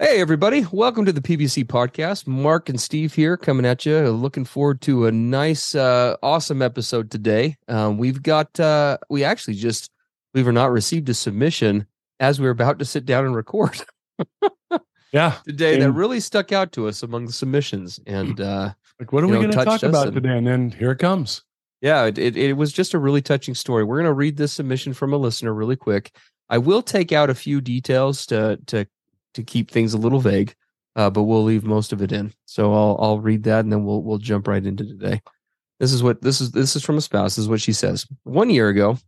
Hey, 0.00 0.20
everybody. 0.20 0.64
Welcome 0.70 1.06
to 1.06 1.12
the 1.12 1.20
PBC 1.20 1.64
podcast. 1.64 2.28
Mark 2.28 2.68
and 2.68 2.80
Steve 2.80 3.14
here 3.14 3.36
coming 3.36 3.66
at 3.66 3.84
you. 3.84 3.98
Looking 4.10 4.44
forward 4.44 4.80
to 4.82 5.06
a 5.06 5.12
nice, 5.12 5.74
uh, 5.74 6.14
awesome 6.22 6.62
episode 6.62 7.10
today. 7.10 7.56
Um, 7.66 7.98
we've 7.98 8.22
got, 8.22 8.60
uh, 8.60 8.98
we 9.10 9.24
actually 9.24 9.54
just, 9.54 9.90
believe 10.32 10.46
it 10.46 10.50
or 10.50 10.52
not, 10.52 10.70
received 10.70 11.08
a 11.08 11.14
submission 11.14 11.84
as 12.20 12.38
we 12.38 12.44
were 12.44 12.52
about 12.52 12.78
to 12.78 12.84
sit 12.84 13.06
down 13.06 13.26
and 13.26 13.34
record. 13.34 13.76
yeah. 15.12 15.38
Today 15.44 15.74
and 15.74 15.82
that 15.82 15.90
really 15.90 16.20
stuck 16.20 16.52
out 16.52 16.70
to 16.72 16.86
us 16.86 17.02
among 17.02 17.26
the 17.26 17.32
submissions. 17.32 17.98
And, 18.06 18.40
uh, 18.40 18.74
like, 19.00 19.12
what 19.12 19.24
are 19.24 19.26
we 19.26 19.34
going 19.34 19.50
to 19.50 19.64
talk 19.64 19.82
about 19.82 20.06
and, 20.06 20.14
today? 20.14 20.38
And 20.38 20.46
then 20.46 20.70
here 20.70 20.92
it 20.92 20.98
comes. 20.98 21.42
Yeah. 21.80 22.04
It, 22.04 22.18
it, 22.18 22.36
it 22.36 22.52
was 22.52 22.72
just 22.72 22.94
a 22.94 23.00
really 23.00 23.20
touching 23.20 23.56
story. 23.56 23.82
We're 23.82 23.96
going 23.96 24.04
to 24.04 24.12
read 24.12 24.36
this 24.36 24.52
submission 24.52 24.94
from 24.94 25.12
a 25.12 25.16
listener 25.16 25.52
really 25.52 25.76
quick. 25.76 26.14
I 26.48 26.58
will 26.58 26.82
take 26.82 27.10
out 27.10 27.30
a 27.30 27.34
few 27.34 27.60
details 27.60 28.26
to, 28.26 28.60
to, 28.66 28.86
to 29.38 29.44
keep 29.44 29.70
things 29.70 29.94
a 29.94 29.98
little 29.98 30.18
vague, 30.20 30.54
uh, 30.96 31.08
but 31.08 31.22
we'll 31.22 31.44
leave 31.44 31.64
most 31.64 31.92
of 31.92 32.02
it 32.02 32.12
in. 32.12 32.34
So 32.44 32.74
I'll 32.74 32.96
I'll 33.00 33.20
read 33.20 33.44
that 33.44 33.60
and 33.60 33.72
then 33.72 33.84
we'll 33.84 34.02
we'll 34.02 34.18
jump 34.18 34.48
right 34.48 34.64
into 34.64 34.84
today. 34.84 35.22
This 35.78 35.92
is 35.92 36.02
what 36.02 36.20
this 36.20 36.40
is 36.40 36.50
this 36.50 36.74
is 36.74 36.84
from 36.84 36.98
a 36.98 37.00
spouse. 37.00 37.36
This 37.36 37.44
is 37.44 37.48
what 37.48 37.60
she 37.60 37.72
says. 37.72 38.06
One 38.24 38.50
year 38.50 38.68
ago, 38.68 38.98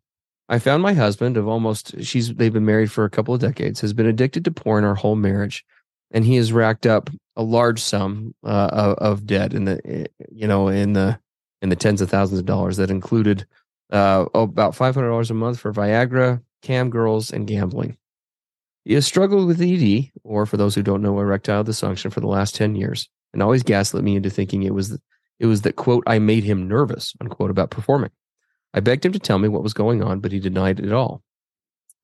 I 0.48 0.60
found 0.60 0.82
my 0.82 0.94
husband 0.94 1.36
of 1.36 1.48
almost 1.48 2.00
she's 2.02 2.32
they've 2.34 2.52
been 2.52 2.64
married 2.64 2.92
for 2.92 3.04
a 3.04 3.10
couple 3.10 3.34
of 3.34 3.40
decades, 3.40 3.80
has 3.80 3.92
been 3.92 4.06
addicted 4.06 4.44
to 4.44 4.52
porn 4.52 4.84
our 4.84 4.94
whole 4.94 5.16
marriage. 5.16 5.64
And 6.12 6.24
he 6.24 6.36
has 6.36 6.52
racked 6.52 6.86
up 6.86 7.08
a 7.36 7.42
large 7.42 7.80
sum 7.80 8.34
uh, 8.44 8.68
of, 8.72 8.98
of 8.98 9.26
debt 9.26 9.54
in 9.54 9.64
the 9.64 9.80
eh, 9.84 10.06
you 10.30 10.46
know 10.46 10.68
in 10.68 10.92
the 10.92 11.18
in 11.62 11.68
the 11.68 11.76
tens 11.76 12.00
of 12.00 12.10
thousands 12.10 12.40
of 12.40 12.46
dollars 12.46 12.76
that 12.78 12.90
included 12.90 13.46
uh, 13.92 14.26
about 14.34 14.74
five 14.74 14.94
hundred 14.94 15.08
dollars 15.10 15.30
a 15.30 15.34
month 15.34 15.58
for 15.58 15.72
Viagra, 15.72 16.42
cam 16.62 16.90
girls, 16.90 17.32
and 17.32 17.46
gambling. 17.46 17.96
He 18.84 18.94
has 18.94 19.06
struggled 19.06 19.46
with 19.46 19.60
ED, 19.60 20.10
or 20.24 20.46
for 20.46 20.56
those 20.56 20.74
who 20.74 20.82
don't 20.82 21.02
know, 21.02 21.18
erectile 21.18 21.64
dysfunction 21.64 22.12
for 22.12 22.20
the 22.20 22.26
last 22.26 22.54
10 22.54 22.74
years, 22.74 23.08
and 23.32 23.42
always 23.42 23.62
gaslit 23.62 24.04
me 24.04 24.16
into 24.16 24.30
thinking 24.30 24.62
it 24.62 24.74
was 24.74 24.98
it 25.38 25.46
was 25.46 25.62
that 25.62 25.76
quote 25.76 26.04
I 26.06 26.18
made 26.18 26.44
him 26.44 26.68
nervous 26.68 27.14
unquote 27.20 27.50
about 27.50 27.70
performing. 27.70 28.10
I 28.72 28.80
begged 28.80 29.04
him 29.04 29.12
to 29.12 29.18
tell 29.18 29.38
me 29.38 29.48
what 29.48 29.62
was 29.62 29.74
going 29.74 30.02
on, 30.02 30.20
but 30.20 30.32
he 30.32 30.38
denied 30.38 30.80
it 30.80 30.92
all. 30.92 31.22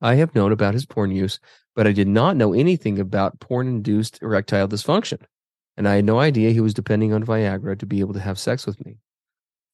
I 0.01 0.15
have 0.15 0.35
known 0.35 0.51
about 0.51 0.73
his 0.73 0.85
porn 0.85 1.11
use, 1.11 1.39
but 1.75 1.87
I 1.87 1.91
did 1.91 2.07
not 2.07 2.35
know 2.35 2.53
anything 2.53 2.99
about 2.99 3.39
porn-induced 3.39 4.21
erectile 4.21 4.67
dysfunction, 4.67 5.21
and 5.75 5.87
I 5.87 5.95
had 5.95 6.05
no 6.05 6.19
idea 6.19 6.51
he 6.51 6.61
was 6.61 6.73
depending 6.73 7.13
on 7.13 7.23
Viagra 7.23 7.79
to 7.79 7.85
be 7.85 7.99
able 7.99 8.13
to 8.13 8.19
have 8.19 8.37
sex 8.37 8.67
with 8.67 8.83
me. 8.85 8.97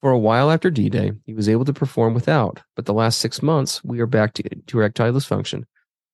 For 0.02 0.12
a 0.12 0.20
while 0.20 0.52
after 0.52 0.70
D-Day, 0.70 1.14
he 1.26 1.34
was 1.34 1.50
able 1.50 1.66
to 1.66 1.74
perform 1.74 2.14
without, 2.14 2.62
but 2.76 2.86
the 2.86 2.94
last 2.94 3.20
six 3.20 3.42
months 3.42 3.84
we 3.84 4.00
are 4.00 4.06
back 4.06 4.34
to, 4.36 4.44
to 4.44 4.78
erectile 4.78 5.14
dysfunction 5.14 5.64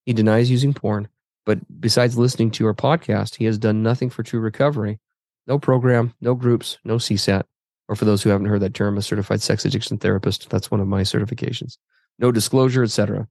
he 0.10 0.14
denies 0.14 0.50
using 0.50 0.74
porn, 0.74 1.08
but 1.46 1.60
besides 1.80 2.18
listening 2.18 2.50
to 2.50 2.66
our 2.66 2.74
podcast, 2.74 3.36
he 3.36 3.46
has 3.46 3.60
done 3.60 3.84
nothing 3.84 4.10
for 4.10 4.24
true 4.24 4.40
recovery. 4.40 4.98
No 5.46 5.60
program, 5.60 6.16
no 6.20 6.34
groups, 6.34 6.80
no 6.84 6.96
CSAT, 6.96 7.44
or 7.88 7.96
for 7.96 8.06
those 8.06 8.24
who 8.24 8.32
haven't 8.32 8.48
heard 8.48 8.62
that 8.62 8.74
term, 8.74 8.98
a 8.98 9.04
certified 9.04 9.44
sex 9.44 9.66
addiction 9.66 10.00
therapist. 10.00 10.50
That's 10.50 10.72
one 10.72 10.80
of 10.80 10.88
my 10.88 11.04
certifications. 11.04 11.78
No 12.18 12.32
disclosure, 12.32 12.82
etc. 12.82 13.28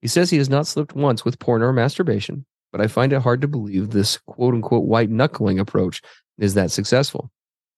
He 0.00 0.08
says 0.08 0.30
he 0.30 0.38
has 0.38 0.48
not 0.48 0.66
slipped 0.66 0.94
once 0.94 1.26
with 1.26 1.38
porn 1.38 1.60
or 1.60 1.74
masturbation, 1.74 2.46
but 2.72 2.80
I 2.80 2.86
find 2.86 3.12
it 3.12 3.20
hard 3.20 3.42
to 3.42 3.46
believe 3.46 3.90
this 3.90 4.16
quote 4.26 4.54
unquote 4.54 4.86
white 4.86 5.10
knuckling 5.10 5.58
approach 5.58 6.00
is 6.38 6.54
that 6.54 6.70
successful. 6.70 7.30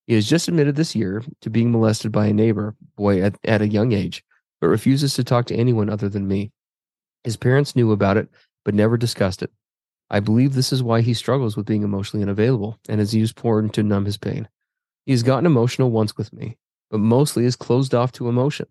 He 0.07 0.15
has 0.15 0.29
just 0.29 0.47
admitted 0.47 0.77
this 0.77 0.95
year 0.95 1.25
to 1.41 1.51
being 1.51 1.73
molested 1.73 2.13
by 2.13 2.27
a 2.27 2.33
neighbor 2.33 2.77
boy 2.95 3.23
at, 3.23 3.37
at 3.43 3.61
a 3.61 3.67
young 3.67 3.91
age, 3.91 4.23
but 4.61 4.69
refuses 4.69 5.15
to 5.15 5.25
talk 5.25 5.47
to 5.47 5.57
anyone 5.57 5.91
other 5.91 6.09
than 6.09 6.29
me. 6.29 6.53
His 7.27 7.37
parents 7.37 7.75
knew 7.75 7.91
about 7.91 8.17
it, 8.17 8.29
but 8.65 8.73
never 8.73 8.97
discussed 8.97 9.43
it. 9.43 9.51
I 10.09 10.21
believe 10.21 10.55
this 10.55 10.73
is 10.73 10.81
why 10.81 11.01
he 11.01 11.13
struggles 11.13 11.57
with 11.57 11.67
being 11.67 11.83
emotionally 11.83 12.23
unavailable 12.23 12.79
and 12.89 13.01
has 13.01 13.17
used 13.17 13.35
porn 13.35 13.69
to 13.71 13.83
numb 13.83 14.05
his 14.05 14.17
pain. 14.17 14.49
He 15.07 15.11
has 15.11 15.25
gotten 15.25 15.45
emotional 15.45 15.91
once 15.91 16.17
with 16.17 16.33
me, 16.33 16.57
but 16.89 17.01
mostly 17.01 17.45
is 17.45 17.57
closed 17.57 17.97
off 17.97 18.13
to 18.13 18.29
emotion. 18.29 18.69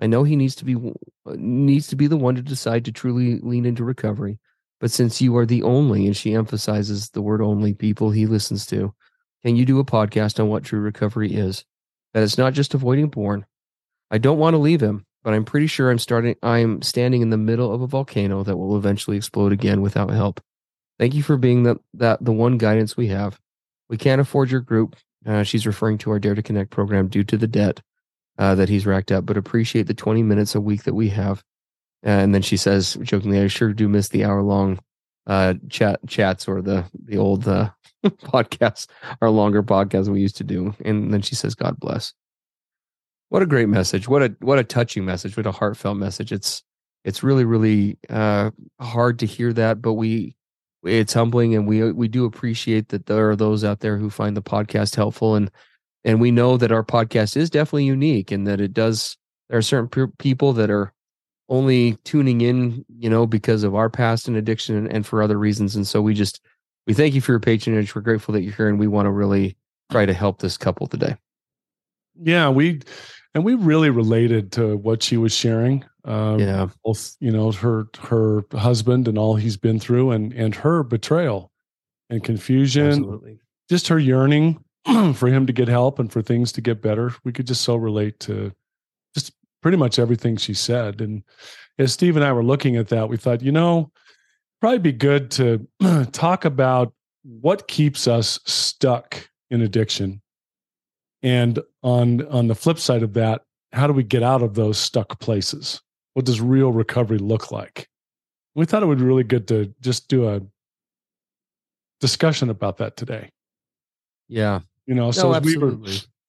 I 0.00 0.06
know 0.06 0.22
he 0.22 0.36
needs 0.36 0.54
to 0.54 0.64
be 0.64 0.76
uh, 0.76 1.34
needs 1.38 1.88
to 1.88 1.96
be 1.96 2.06
the 2.06 2.16
one 2.16 2.36
to 2.36 2.40
decide 2.40 2.84
to 2.84 2.92
truly 2.92 3.40
lean 3.40 3.66
into 3.66 3.82
recovery, 3.82 4.38
but 4.78 4.92
since 4.92 5.20
you 5.20 5.36
are 5.36 5.46
the 5.46 5.64
only 5.64 6.06
and 6.06 6.16
she 6.16 6.34
emphasizes 6.34 7.10
the 7.10 7.20
word 7.20 7.42
only 7.42 7.74
people 7.74 8.12
he 8.12 8.26
listens 8.26 8.64
to, 8.66 8.94
can 9.44 9.56
you 9.56 9.64
do 9.64 9.80
a 9.80 9.84
podcast 9.84 10.38
on 10.38 10.48
what 10.48 10.62
true 10.62 10.78
recovery 10.78 11.34
is? 11.34 11.64
That 12.14 12.22
it's 12.22 12.38
not 12.38 12.52
just 12.52 12.74
avoiding 12.74 13.10
porn. 13.10 13.44
I 14.08 14.18
don't 14.18 14.38
want 14.38 14.54
to 14.54 14.58
leave 14.58 14.80
him, 14.80 15.04
but 15.24 15.34
I'm 15.34 15.44
pretty 15.44 15.66
sure 15.66 15.90
I'm 15.90 15.98
starting 15.98 16.36
I'm 16.42 16.82
standing 16.82 17.22
in 17.22 17.30
the 17.30 17.36
middle 17.36 17.72
of 17.72 17.82
a 17.82 17.86
volcano 17.86 18.42
that 18.44 18.56
will 18.56 18.76
eventually 18.76 19.16
explode 19.16 19.52
again 19.52 19.80
without 19.82 20.10
help. 20.10 20.40
Thank 20.98 21.14
you 21.14 21.22
for 21.22 21.36
being 21.36 21.62
the 21.64 21.76
that 21.94 22.24
the 22.24 22.32
one 22.32 22.58
guidance 22.58 22.96
we 22.96 23.08
have. 23.08 23.38
We 23.88 23.96
can't 23.96 24.20
afford 24.20 24.50
your 24.50 24.60
group. 24.60 24.96
Uh, 25.26 25.42
she's 25.42 25.66
referring 25.66 25.98
to 25.98 26.10
our 26.10 26.18
Dare 26.18 26.34
to 26.34 26.42
Connect 26.42 26.70
program 26.70 27.08
due 27.08 27.24
to 27.24 27.36
the 27.36 27.46
debt 27.48 27.80
uh, 28.38 28.54
that 28.54 28.68
he's 28.68 28.86
racked 28.86 29.12
up, 29.12 29.26
but 29.26 29.36
appreciate 29.36 29.86
the 29.86 29.94
20 29.94 30.22
minutes 30.22 30.54
a 30.54 30.60
week 30.60 30.84
that 30.84 30.94
we 30.94 31.08
have. 31.10 31.42
and 32.02 32.34
then 32.34 32.42
she 32.42 32.56
says 32.56 32.96
jokingly, 33.02 33.40
"I 33.40 33.48
sure 33.48 33.72
do 33.72 33.88
miss 33.88 34.08
the 34.10 34.24
hour 34.24 34.42
long 34.42 34.78
uh, 35.26 35.54
chat 35.68 36.00
chats 36.06 36.48
or 36.48 36.62
the 36.62 36.84
the 37.04 37.18
old 37.18 37.46
uh, 37.48 37.70
podcasts, 38.04 38.86
our 39.20 39.30
longer 39.30 39.62
podcasts 39.62 40.08
we 40.08 40.20
used 40.20 40.36
to 40.38 40.44
do." 40.44 40.74
And 40.84 41.12
then 41.12 41.22
she 41.22 41.34
says, 41.34 41.54
"God 41.54 41.78
bless." 41.80 42.14
What 43.30 43.42
a 43.42 43.46
great 43.46 43.68
message! 43.68 44.08
What 44.08 44.22
a 44.22 44.34
what 44.40 44.58
a 44.58 44.64
touching 44.64 45.04
message! 45.04 45.36
What 45.36 45.46
a 45.46 45.52
heartfelt 45.52 45.98
message! 45.98 46.32
It's 46.32 46.62
it's 47.04 47.22
really 47.22 47.44
really 47.44 47.98
uh, 48.08 48.50
hard 48.80 49.18
to 49.18 49.26
hear 49.26 49.52
that, 49.52 49.82
but 49.82 49.94
we 49.94 50.34
it's 50.82 51.12
humbling, 51.12 51.54
and 51.54 51.66
we 51.66 51.92
we 51.92 52.08
do 52.08 52.24
appreciate 52.24 52.88
that 52.88 53.06
there 53.06 53.30
are 53.30 53.36
those 53.36 53.64
out 53.64 53.80
there 53.80 53.98
who 53.98 54.08
find 54.08 54.36
the 54.36 54.42
podcast 54.42 54.96
helpful, 54.96 55.34
and 55.34 55.50
and 56.04 56.20
we 56.20 56.30
know 56.30 56.56
that 56.56 56.72
our 56.72 56.84
podcast 56.84 57.36
is 57.36 57.50
definitely 57.50 57.84
unique, 57.84 58.30
and 58.30 58.46
that 58.46 58.60
it 58.60 58.72
does. 58.72 59.16
There 59.50 59.58
are 59.58 59.62
certain 59.62 59.88
pe- 59.88 60.12
people 60.18 60.52
that 60.54 60.70
are 60.70 60.92
only 61.48 61.96
tuning 62.04 62.42
in, 62.42 62.84
you 62.98 63.08
know, 63.08 63.26
because 63.26 63.62
of 63.62 63.74
our 63.74 63.88
past 63.88 64.28
and 64.28 64.36
addiction 64.36 64.86
and 64.88 65.06
for 65.06 65.22
other 65.22 65.38
reasons. 65.38 65.74
And 65.76 65.86
so 65.86 66.02
we 66.02 66.14
just 66.14 66.40
we 66.86 66.94
thank 66.94 67.14
you 67.14 67.20
for 67.20 67.32
your 67.32 67.40
patronage. 67.40 67.94
We're 67.94 68.02
grateful 68.02 68.32
that 68.34 68.42
you're 68.42 68.54
here, 68.54 68.68
and 68.68 68.78
we 68.78 68.86
want 68.86 69.06
to 69.06 69.10
really 69.10 69.56
try 69.90 70.06
to 70.06 70.14
help 70.14 70.40
this 70.40 70.56
couple 70.56 70.86
today. 70.86 71.16
Yeah, 72.20 72.48
we 72.48 72.80
and 73.34 73.44
we 73.44 73.54
really 73.54 73.90
related 73.90 74.52
to 74.52 74.76
what 74.76 75.02
she 75.02 75.16
was 75.16 75.34
sharing. 75.34 75.84
Um, 76.04 76.38
yeah, 76.38 76.68
both 76.84 77.16
you 77.20 77.30
know 77.30 77.52
her 77.52 77.88
her 78.00 78.44
husband 78.52 79.08
and 79.08 79.18
all 79.18 79.36
he's 79.36 79.56
been 79.56 79.78
through, 79.78 80.10
and 80.12 80.32
and 80.32 80.54
her 80.56 80.82
betrayal 80.82 81.52
and 82.10 82.22
confusion. 82.24 82.88
Absolutely. 82.88 83.40
Just 83.68 83.88
her 83.88 83.98
yearning 83.98 84.64
for 85.14 85.28
him 85.28 85.46
to 85.46 85.52
get 85.52 85.68
help 85.68 85.98
and 85.98 86.10
for 86.10 86.22
things 86.22 86.52
to 86.52 86.60
get 86.60 86.80
better. 86.80 87.14
We 87.24 87.32
could 87.32 87.46
just 87.46 87.62
so 87.62 87.76
relate 87.76 88.18
to 88.20 88.52
just 89.14 89.32
pretty 89.62 89.76
much 89.76 89.98
everything 89.98 90.36
she 90.36 90.54
said. 90.54 91.00
And 91.00 91.22
as 91.78 91.92
Steve 91.92 92.16
and 92.16 92.24
I 92.24 92.32
were 92.32 92.44
looking 92.44 92.76
at 92.76 92.88
that, 92.88 93.08
we 93.08 93.16
thought, 93.16 93.42
you 93.42 93.52
know, 93.52 93.90
probably 94.60 94.78
be 94.78 94.92
good 94.92 95.30
to 95.32 95.66
talk 96.12 96.44
about 96.44 96.92
what 97.22 97.68
keeps 97.68 98.08
us 98.08 98.40
stuck 98.46 99.28
in 99.50 99.60
addiction. 99.60 100.22
And 101.22 101.60
on 101.82 102.26
on 102.28 102.48
the 102.48 102.54
flip 102.54 102.78
side 102.78 103.02
of 103.02 103.14
that, 103.14 103.42
how 103.72 103.86
do 103.86 103.92
we 103.92 104.02
get 104.02 104.22
out 104.22 104.42
of 104.42 104.54
those 104.54 104.78
stuck 104.78 105.18
places? 105.20 105.82
What 106.14 106.24
does 106.24 106.40
real 106.40 106.72
recovery 106.72 107.18
look 107.18 107.50
like? 107.50 107.88
We 108.54 108.64
thought 108.64 108.82
it 108.82 108.86
would 108.86 108.98
be 108.98 109.04
really 109.04 109.24
good 109.24 109.46
to 109.48 109.72
just 109.80 110.08
do 110.08 110.28
a 110.28 110.40
discussion 112.00 112.50
about 112.50 112.78
that 112.78 112.96
today. 112.96 113.30
Yeah. 114.28 114.60
You 114.86 114.94
know, 114.94 115.10
so 115.10 115.30
no, 115.30 115.38
as 115.38 115.44
we 115.44 115.56
were 115.56 115.76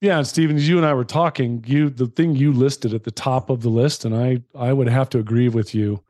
yeah, 0.02 0.22
Stephen, 0.22 0.56
as 0.56 0.68
you 0.68 0.78
and 0.78 0.86
I 0.86 0.94
were 0.94 1.04
talking, 1.04 1.64
you 1.68 1.90
the 1.90 2.08
thing 2.08 2.36
you 2.36 2.54
listed 2.54 2.94
at 2.94 3.04
the 3.04 3.12
top 3.12 3.50
of 3.50 3.62
the 3.62 3.70
list, 3.70 4.06
and 4.06 4.16
I 4.16 4.42
I 4.58 4.72
would 4.72 4.88
have 4.88 5.10
to 5.10 5.20
agree 5.20 5.50
with 5.50 5.76
you. 5.76 6.04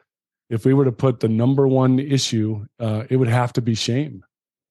If 0.49 0.65
we 0.65 0.73
were 0.73 0.85
to 0.85 0.91
put 0.91 1.19
the 1.19 1.27
number 1.27 1.67
one 1.67 1.99
issue, 1.99 2.65
uh, 2.79 3.03
it 3.09 3.17
would 3.17 3.27
have 3.27 3.53
to 3.53 3.61
be 3.61 3.75
shame. 3.75 4.23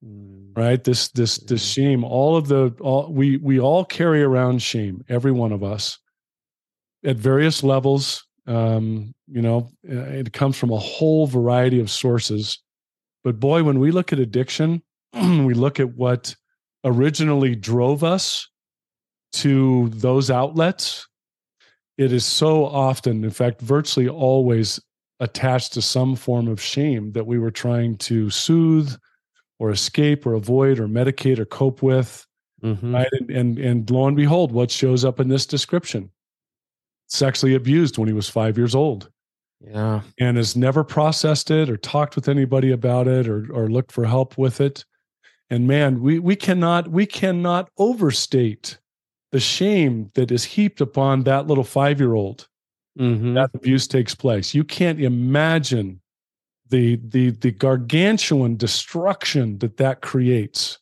Mm, 0.05 0.38
Right? 0.59 0.83
This 0.83 1.07
this 1.11 1.37
this 1.37 1.63
shame. 1.63 2.03
All 2.03 2.35
of 2.35 2.49
the 2.49 2.75
all 2.81 3.09
we 3.09 3.37
we 3.37 3.61
all 3.61 3.85
carry 3.85 4.21
around 4.21 4.61
shame, 4.61 5.05
every 5.07 5.31
one 5.31 5.53
of 5.53 5.63
us, 5.63 5.97
at 7.05 7.15
various 7.15 7.63
levels. 7.63 8.25
Um, 8.45 9.15
you 9.27 9.41
know, 9.41 9.69
it 9.83 10.33
comes 10.33 10.57
from 10.57 10.71
a 10.71 10.77
whole 10.77 11.27
variety 11.27 11.79
of 11.79 11.89
sources. 11.89 12.61
But 13.23 13.39
boy, 13.39 13.63
when 13.63 13.79
we 13.79 13.91
look 13.91 14.11
at 14.11 14.19
addiction, 14.19 14.83
we 15.13 15.53
look 15.53 15.79
at 15.79 15.95
what 15.95 16.35
originally 16.83 17.55
drove 17.55 18.03
us 18.03 18.49
to 19.31 19.87
those 19.93 20.29
outlets, 20.29 21.07
it 21.97 22.11
is 22.11 22.25
so 22.25 22.65
often, 22.65 23.23
in 23.23 23.31
fact, 23.31 23.61
virtually 23.61 24.09
always 24.09 24.77
attached 25.21 25.71
to 25.73 25.81
some 25.81 26.17
form 26.17 26.49
of 26.49 26.61
shame 26.61 27.13
that 27.13 27.27
we 27.27 27.39
were 27.39 27.51
trying 27.51 27.95
to 27.99 28.29
soothe 28.29 28.93
or 29.59 29.69
escape 29.71 30.25
or 30.25 30.33
avoid 30.33 30.79
or 30.79 30.87
medicate 30.87 31.37
or 31.39 31.45
cope 31.45 31.81
with. 31.81 32.25
mhm. 32.63 32.93
Right. 32.93 33.07
And, 33.19 33.29
and 33.31 33.59
and 33.59 33.89
lo 33.89 34.07
and 34.07 34.17
behold, 34.17 34.51
what 34.51 34.71
shows 34.71 35.05
up 35.05 35.19
in 35.19 35.27
this 35.29 35.45
description? 35.45 36.09
Sexually 37.07 37.55
abused 37.55 37.97
when 37.97 38.07
he 38.07 38.13
was 38.13 38.29
five 38.29 38.57
years 38.57 38.75
old 38.75 39.09
Yeah. 39.61 40.01
and 40.19 40.37
has 40.37 40.55
never 40.55 40.83
processed 40.83 41.49
it 41.51 41.69
or 41.69 41.77
talked 41.77 42.15
with 42.15 42.27
anybody 42.29 42.71
about 42.71 43.07
it 43.07 43.27
or 43.27 43.47
or 43.53 43.69
looked 43.69 43.91
for 43.91 44.05
help 44.05 44.37
with 44.37 44.61
it. 44.61 44.85
And 45.49 45.67
man, 45.67 46.01
we 46.01 46.19
we 46.19 46.35
cannot 46.35 46.89
we 46.89 47.05
cannot 47.05 47.69
overstate 47.77 48.77
the 49.31 49.39
shame 49.39 50.09
that 50.15 50.31
is 50.31 50.43
heaped 50.43 50.81
upon 50.81 51.23
that 51.23 51.47
little 51.47 51.63
five 51.63 51.99
year 51.99 52.13
old 52.13 52.47
Mhm. 52.99 53.33
that 53.35 53.51
abuse 53.53 53.87
takes 53.87 54.13
place. 54.15 54.53
You 54.53 54.63
can't 54.63 54.99
imagine 54.99 56.01
the 56.69 56.99
the 57.03 57.31
the 57.31 57.51
gargantuan 57.51 58.55
destruction 58.55 59.57
that 59.59 59.77
that 59.77 60.01
creates 60.01 60.79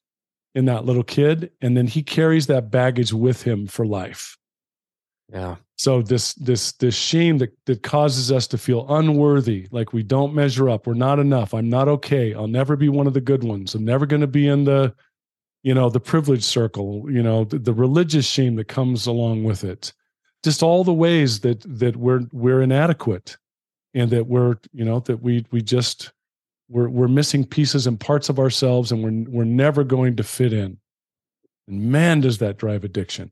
in 0.55 0.65
that 0.65 0.85
little 0.85 1.03
kid, 1.03 1.51
and 1.61 1.77
then 1.77 1.87
he 1.87 2.01
carries 2.01 2.47
that 2.47 2.71
baggage 2.71 3.13
with 3.13 3.43
him 3.43 3.67
for 3.67 3.85
life. 3.85 4.37
Yeah. 5.31 5.57
So 5.75 6.01
this 6.01 6.33
this 6.33 6.71
this 6.73 6.95
shame 6.95 7.37
that 7.37 7.55
that 7.65 7.83
causes 7.83 8.31
us 8.31 8.47
to 8.47 8.57
feel 8.57 8.85
unworthy, 8.89 9.67
like 9.71 9.93
we 9.93 10.01
don't 10.01 10.33
measure 10.33 10.69
up, 10.69 10.87
we're 10.87 10.95
not 10.95 11.19
enough, 11.19 11.53
I'm 11.53 11.69
not 11.69 11.87
okay, 11.87 12.33
I'll 12.33 12.47
never 12.47 12.75
be 12.75 12.89
one 12.89 13.05
of 13.07 13.13
the 13.13 13.21
good 13.21 13.43
ones, 13.43 13.75
I'm 13.75 13.85
never 13.85 14.05
going 14.05 14.21
to 14.21 14.27
be 14.27 14.47
in 14.47 14.63
the, 14.63 14.95
you 15.61 15.75
know, 15.75 15.89
the 15.89 15.99
privileged 15.99 16.45
circle, 16.45 17.05
you 17.11 17.21
know, 17.21 17.43
the, 17.43 17.59
the 17.59 17.73
religious 17.73 18.25
shame 18.25 18.55
that 18.55 18.67
comes 18.67 19.05
along 19.05 19.43
with 19.43 19.63
it, 19.63 19.93
just 20.43 20.63
all 20.63 20.83
the 20.83 20.93
ways 20.93 21.41
that 21.41 21.61
that 21.79 21.97
we're 21.97 22.21
we're 22.31 22.61
inadequate, 22.63 23.37
and 23.97 24.11
that 24.11 24.27
we're 24.27 24.55
you 24.71 24.85
know 24.85 24.99
that 25.01 25.21
we 25.21 25.45
we 25.51 25.61
just 25.61 26.13
we're 26.69 26.87
we're 26.87 27.07
missing 27.07 27.43
pieces 27.43 27.87
and 27.87 27.99
parts 27.99 28.29
of 28.29 28.39
ourselves, 28.39 28.91
and 28.91 29.03
we're 29.03 29.39
we're 29.39 29.43
never 29.43 29.83
going 29.83 30.15
to 30.17 30.23
fit 30.23 30.53
in, 30.53 30.77
and 31.67 31.81
man, 31.91 32.21
does 32.21 32.37
that 32.37 32.57
drive 32.57 32.83
addiction. 32.83 33.31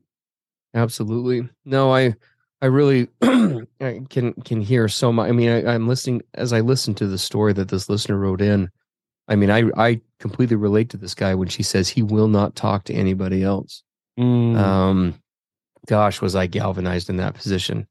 Absolutely. 0.74 1.48
No, 1.64 1.94
I 1.94 2.16
I 2.60 2.66
really 2.66 3.08
I 3.22 4.00
can 4.10 4.32
can 4.44 4.60
hear 4.60 4.88
so 4.88 5.12
much. 5.12 5.28
I 5.28 5.32
mean, 5.32 5.50
I, 5.50 5.74
I'm 5.74 5.86
listening 5.86 6.22
as 6.34 6.52
I 6.52 6.60
listen 6.60 6.94
to 6.96 7.06
the 7.06 7.18
story 7.18 7.52
that 7.52 7.68
this 7.68 7.88
listener 7.88 8.18
wrote 8.18 8.40
in. 8.40 8.68
I 9.28 9.36
mean, 9.36 9.50
I 9.50 9.70
I 9.76 10.00
completely 10.18 10.56
relate 10.56 10.90
to 10.90 10.96
this 10.96 11.14
guy 11.14 11.36
when 11.36 11.48
she 11.48 11.62
says 11.62 11.88
he 11.88 12.02
will 12.02 12.28
not 12.28 12.56
talk 12.56 12.84
to 12.84 12.94
anybody 12.94 13.44
else. 13.44 13.84
Mm. 14.18 14.56
Um, 14.56 15.22
gosh, 15.86 16.20
was 16.20 16.34
I 16.34 16.46
galvanized 16.48 17.08
in 17.08 17.18
that 17.18 17.34
position? 17.34 17.86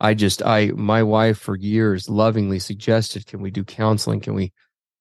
I 0.00 0.14
just 0.14 0.42
I 0.42 0.66
my 0.74 1.02
wife 1.02 1.38
for 1.38 1.56
years 1.56 2.08
lovingly 2.08 2.58
suggested, 2.58 3.26
can 3.26 3.40
we 3.40 3.50
do 3.50 3.64
counseling? 3.64 4.20
Can 4.20 4.34
we 4.34 4.52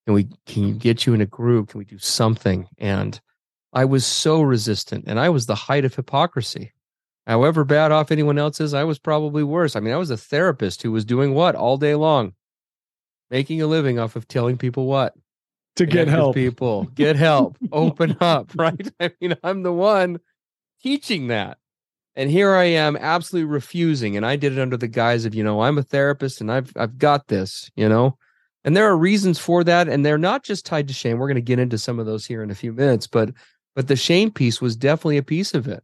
can 0.06 0.14
we 0.14 0.28
can 0.46 0.68
you 0.68 0.74
get 0.74 1.06
you 1.06 1.14
in 1.14 1.22
a 1.22 1.26
group? 1.26 1.70
Can 1.70 1.80
we 1.80 1.86
do 1.86 2.00
something? 2.00 2.68
And 2.78 3.20
I 3.72 3.86
was 3.86 4.06
so 4.06 4.42
resistant, 4.42 5.06
and 5.08 5.20
I 5.20 5.30
was 5.30 5.46
the 5.46 5.56
height 5.56 5.86
of 5.86 5.96
hypocrisy. 5.96 6.74
However 7.28 7.64
bad 7.64 7.92
off 7.92 8.12
anyone 8.12 8.40
else 8.40 8.60
is, 8.60 8.74
I 8.74 8.84
was 8.84 8.98
probably 8.98 9.44
worse. 9.44 9.76
I 9.76 9.80
mean, 9.80 9.94
I 9.94 9.98
was 9.98 10.10
a 10.10 10.18
therapist 10.18 10.82
who 10.82 10.92
was 10.92 11.06
doing 11.06 11.36
what 11.36 11.56
all 11.56 11.78
day 11.78 11.94
long, 11.94 12.34
making 13.30 13.62
a 13.62 13.68
living 13.68 14.00
off 14.00 14.16
of 14.16 14.28
telling 14.28 14.58
people 14.58 14.88
what 14.88 15.14
to 15.76 15.86
get 15.86 16.06
Connect 16.06 16.10
help. 16.10 16.36
people, 16.36 16.86
get 16.96 17.16
help, 17.16 17.58
open 17.72 18.18
up, 18.20 18.52
right? 18.56 18.92
I 19.00 19.12
mean, 19.22 19.36
I'm 19.44 19.64
the 19.64 19.72
one 19.72 20.20
teaching 20.82 21.28
that. 21.28 21.60
And 22.20 22.30
here 22.30 22.54
I 22.54 22.66
am 22.66 22.98
absolutely 22.98 23.50
refusing. 23.50 24.18
And 24.18 24.26
I 24.26 24.36
did 24.36 24.52
it 24.52 24.60
under 24.60 24.76
the 24.76 24.90
guise 24.90 25.24
of, 25.24 25.34
you 25.34 25.42
know, 25.42 25.62
I'm 25.62 25.78
a 25.78 25.84
therapist 25.84 26.42
and 26.42 26.52
I've 26.52 26.74
I've 26.76 26.98
got 26.98 27.30
this, 27.30 27.72
you 27.78 27.88
know. 27.88 28.18
And 28.66 28.76
there 28.76 28.90
are 28.90 28.98
reasons 28.98 29.40
for 29.40 29.64
that. 29.64 29.88
And 29.88 30.06
they're 30.06 30.18
not 30.18 30.44
just 30.44 30.66
tied 30.66 30.90
to 30.90 30.94
shame. 30.94 31.18
We're 31.18 31.30
going 31.30 31.36
to 31.36 31.42
get 31.42 31.60
into 31.60 31.78
some 31.78 31.98
of 31.98 32.06
those 32.06 32.26
here 32.26 32.44
in 32.44 32.52
a 32.52 32.56
few 32.56 32.74
minutes, 32.74 33.08
but 33.08 33.32
but 33.74 33.88
the 33.88 33.96
shame 33.96 34.32
piece 34.32 34.60
was 34.60 34.76
definitely 34.76 35.16
a 35.16 35.24
piece 35.24 35.54
of 35.54 35.66
it. 35.70 35.82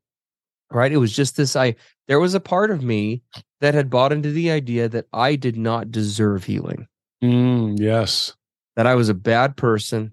Right. 0.69 0.91
It 0.91 0.97
was 0.97 1.15
just 1.15 1.37
this 1.37 1.55
I 1.55 1.75
there 2.09 2.19
was 2.19 2.33
a 2.33 2.41
part 2.41 2.69
of 2.69 2.83
me 2.83 3.21
that 3.61 3.73
had 3.73 3.89
bought 3.89 4.11
into 4.11 4.31
the 4.31 4.51
idea 4.51 4.89
that 4.89 5.05
I 5.13 5.37
did 5.37 5.55
not 5.55 5.89
deserve 5.89 6.43
healing 6.43 6.85
Mm, 7.23 7.79
yes. 7.79 8.33
that 8.75 8.85
I 8.85 8.95
was 8.95 9.07
a 9.07 9.13
bad 9.13 9.55
person, 9.55 10.11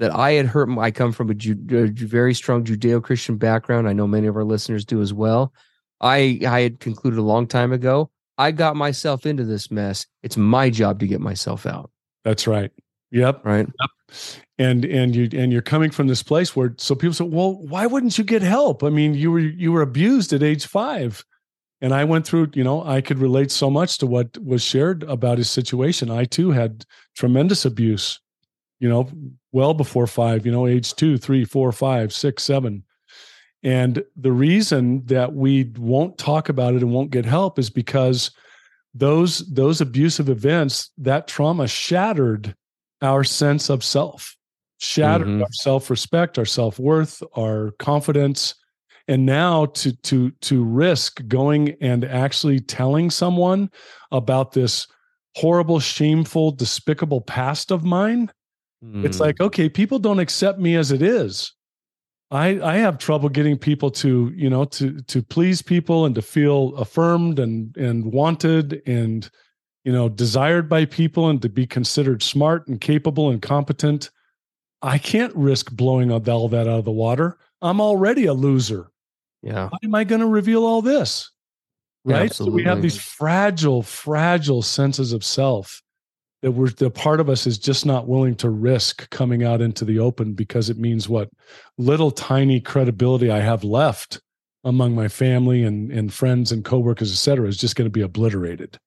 that 0.00 0.14
I 0.14 0.32
had 0.32 0.46
hurt. 0.46 0.68
I 0.78 0.90
come 0.90 1.12
from 1.12 1.30
a, 1.30 1.34
Ju- 1.34 1.56
a 1.70 1.86
very 1.86 2.34
strong 2.34 2.64
Judeo-Christian 2.64 3.36
background. 3.36 3.88
I 3.88 3.92
know 3.92 4.08
many 4.08 4.26
of 4.26 4.36
our 4.36 4.44
listeners 4.44 4.84
do 4.84 5.00
as 5.00 5.14
well. 5.14 5.52
I 6.00 6.40
I 6.46 6.62
had 6.62 6.80
concluded 6.80 7.18
a 7.18 7.22
long 7.22 7.46
time 7.46 7.72
ago. 7.72 8.10
I 8.38 8.50
got 8.50 8.74
myself 8.74 9.26
into 9.26 9.44
this 9.44 9.70
mess. 9.70 10.06
It's 10.22 10.36
my 10.36 10.70
job 10.70 10.98
to 11.00 11.06
get 11.06 11.20
myself 11.20 11.66
out. 11.66 11.90
That's 12.24 12.46
right. 12.46 12.72
Yep. 13.12 13.44
Right. 13.44 13.66
Yep. 13.66 13.90
And 14.58 14.84
and 14.84 15.14
you 15.14 15.28
and 15.38 15.52
you're 15.52 15.62
coming 15.62 15.90
from 15.90 16.08
this 16.08 16.22
place 16.22 16.56
where 16.56 16.74
so 16.78 16.94
people 16.94 17.14
say, 17.14 17.24
well, 17.24 17.54
why 17.66 17.86
wouldn't 17.86 18.18
you 18.18 18.24
get 18.24 18.42
help? 18.42 18.82
I 18.82 18.90
mean, 18.90 19.14
you 19.14 19.30
were 19.30 19.38
you 19.38 19.70
were 19.72 19.82
abused 19.82 20.32
at 20.32 20.42
age 20.42 20.66
five. 20.66 21.24
And 21.82 21.94
I 21.94 22.04
went 22.04 22.26
through, 22.26 22.50
you 22.52 22.62
know, 22.62 22.84
I 22.84 23.00
could 23.00 23.18
relate 23.18 23.50
so 23.50 23.70
much 23.70 23.96
to 23.98 24.06
what 24.06 24.36
was 24.44 24.62
shared 24.62 25.02
about 25.04 25.38
his 25.38 25.48
situation. 25.48 26.10
I 26.10 26.26
too 26.26 26.50
had 26.50 26.84
tremendous 27.16 27.64
abuse, 27.64 28.20
you 28.80 28.88
know, 28.88 29.08
well 29.52 29.74
before 29.74 30.06
five, 30.06 30.44
you 30.44 30.52
know, 30.52 30.66
age 30.66 30.94
two, 30.94 31.16
three, 31.18 31.44
four, 31.44 31.70
five, 31.70 32.12
six, 32.12 32.42
seven. 32.42 32.82
And 33.62 34.02
the 34.16 34.32
reason 34.32 35.04
that 35.06 35.34
we 35.34 35.64
won't 35.76 36.16
talk 36.18 36.48
about 36.48 36.74
it 36.74 36.82
and 36.82 36.92
won't 36.92 37.10
get 37.10 37.26
help 37.26 37.58
is 37.58 37.70
because 37.70 38.30
those 38.94 39.40
those 39.52 39.80
abusive 39.80 40.28
events, 40.28 40.90
that 40.98 41.28
trauma 41.28 41.68
shattered 41.68 42.54
our 43.02 43.22
sense 43.22 43.68
of 43.70 43.84
self, 43.84 44.34
shattered 44.78 45.28
Mhm. 45.28 45.42
our 45.42 45.52
self-respect, 45.52 46.38
our 46.38 46.44
self-worth, 46.46 47.22
our 47.36 47.72
confidence. 47.78 48.54
And 49.06 49.26
now 49.26 49.66
to 49.66 49.92
to 49.92 50.30
to 50.30 50.64
risk 50.64 51.20
going 51.28 51.76
and 51.80 52.04
actually 52.04 52.60
telling 52.60 53.10
someone 53.10 53.70
about 54.10 54.52
this 54.52 54.86
horrible, 55.36 55.80
shameful, 55.80 56.50
despicable 56.50 57.20
past 57.20 57.70
of 57.70 57.84
mine, 57.84 58.30
it's 59.02 59.18
Mm, 59.18 59.20
like, 59.20 59.40
okay, 59.40 59.68
people 59.68 59.98
don't 59.98 60.18
accept 60.18 60.58
me 60.58 60.76
as 60.76 60.92
it 60.92 61.02
is. 61.02 61.54
I 62.30 62.60
I 62.60 62.76
have 62.76 62.98
trouble 62.98 63.28
getting 63.28 63.58
people 63.58 63.90
to, 63.92 64.32
you 64.34 64.48
know, 64.48 64.64
to 64.66 65.00
to 65.02 65.22
please 65.22 65.62
people 65.62 66.06
and 66.06 66.14
to 66.14 66.22
feel 66.22 66.74
affirmed 66.76 67.38
and 67.38 67.76
and 67.76 68.12
wanted 68.12 68.82
and 68.86 69.28
you 69.84 69.92
know, 69.92 70.08
desired 70.08 70.68
by 70.68 70.84
people 70.84 71.30
and 71.30 71.40
to 71.42 71.48
be 71.48 71.66
considered 71.66 72.22
smart 72.22 72.68
and 72.68 72.80
capable 72.80 73.30
and 73.30 73.40
competent. 73.40 74.10
I 74.82 74.98
can't 74.98 75.34
risk 75.34 75.72
blowing 75.72 76.10
all 76.12 76.48
that 76.48 76.68
out 76.68 76.78
of 76.78 76.84
the 76.84 76.90
water. 76.90 77.38
I'm 77.62 77.80
already 77.80 78.26
a 78.26 78.34
loser. 78.34 78.90
Yeah. 79.42 79.68
Why 79.68 79.78
am 79.82 79.94
I 79.94 80.04
going 80.04 80.20
to 80.20 80.26
reveal 80.26 80.64
all 80.64 80.82
this? 80.82 81.30
Right. 82.04 82.30
Absolutely. 82.30 82.62
So 82.62 82.64
we 82.64 82.68
have 82.68 82.82
these 82.82 82.96
fragile, 82.98 83.82
fragile 83.82 84.62
senses 84.62 85.12
of 85.12 85.24
self 85.24 85.82
that 86.42 86.52
we're 86.52 86.70
the 86.70 86.90
part 86.90 87.20
of 87.20 87.28
us 87.28 87.46
is 87.46 87.58
just 87.58 87.84
not 87.84 88.08
willing 88.08 88.34
to 88.36 88.50
risk 88.50 89.08
coming 89.10 89.44
out 89.44 89.60
into 89.60 89.84
the 89.84 89.98
open 89.98 90.32
because 90.32 90.70
it 90.70 90.78
means 90.78 91.08
what 91.08 91.28
little 91.78 92.10
tiny 92.10 92.60
credibility 92.60 93.30
I 93.30 93.40
have 93.40 93.64
left 93.64 94.20
among 94.64 94.94
my 94.94 95.08
family 95.08 95.62
and 95.62 95.90
and 95.90 96.12
friends 96.12 96.52
and 96.52 96.64
coworkers, 96.64 97.12
et 97.12 97.16
cetera, 97.16 97.48
is 97.48 97.56
just 97.56 97.76
going 97.76 97.86
to 97.86 97.92
be 97.92 98.02
obliterated. 98.02 98.78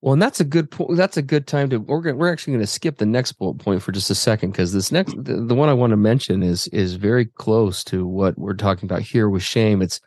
Well, 0.00 0.12
and 0.12 0.22
that's 0.22 0.38
a 0.38 0.44
good 0.44 0.70
point. 0.70 0.96
That's 0.96 1.16
a 1.16 1.22
good 1.22 1.46
time 1.46 1.70
to. 1.70 1.78
We're 1.78 2.14
we're 2.14 2.32
actually 2.32 2.52
going 2.52 2.62
to 2.64 2.70
skip 2.70 2.98
the 2.98 3.06
next 3.06 3.32
bullet 3.32 3.58
point 3.58 3.82
for 3.82 3.90
just 3.90 4.10
a 4.10 4.14
second 4.14 4.52
because 4.52 4.72
this 4.72 4.92
next 4.92 5.14
the, 5.16 5.36
the 5.36 5.54
one 5.54 5.68
I 5.68 5.74
want 5.74 5.90
to 5.90 5.96
mention 5.96 6.42
is 6.42 6.68
is 6.68 6.94
very 6.94 7.24
close 7.26 7.82
to 7.84 8.06
what 8.06 8.38
we're 8.38 8.54
talking 8.54 8.86
about 8.86 9.02
here 9.02 9.28
with 9.28 9.42
shame. 9.42 9.82
It's 9.82 10.00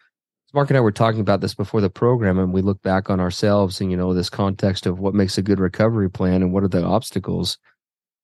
Mark 0.53 0.69
and 0.69 0.77
I 0.77 0.81
were 0.81 0.91
talking 0.91 1.21
about 1.21 1.41
this 1.41 1.53
before 1.53 1.81
the 1.81 1.89
program, 1.89 2.37
and 2.37 2.51
we 2.51 2.61
look 2.61 2.81
back 2.81 3.09
on 3.09 3.19
ourselves 3.19 3.79
and 3.79 3.89
you 3.89 3.97
know 3.97 4.13
this 4.13 4.29
context 4.29 4.85
of 4.85 4.99
what 4.99 5.13
makes 5.13 5.37
a 5.37 5.41
good 5.41 5.59
recovery 5.59 6.09
plan 6.09 6.41
and 6.41 6.51
what 6.51 6.63
are 6.63 6.67
the 6.67 6.83
obstacles. 6.83 7.57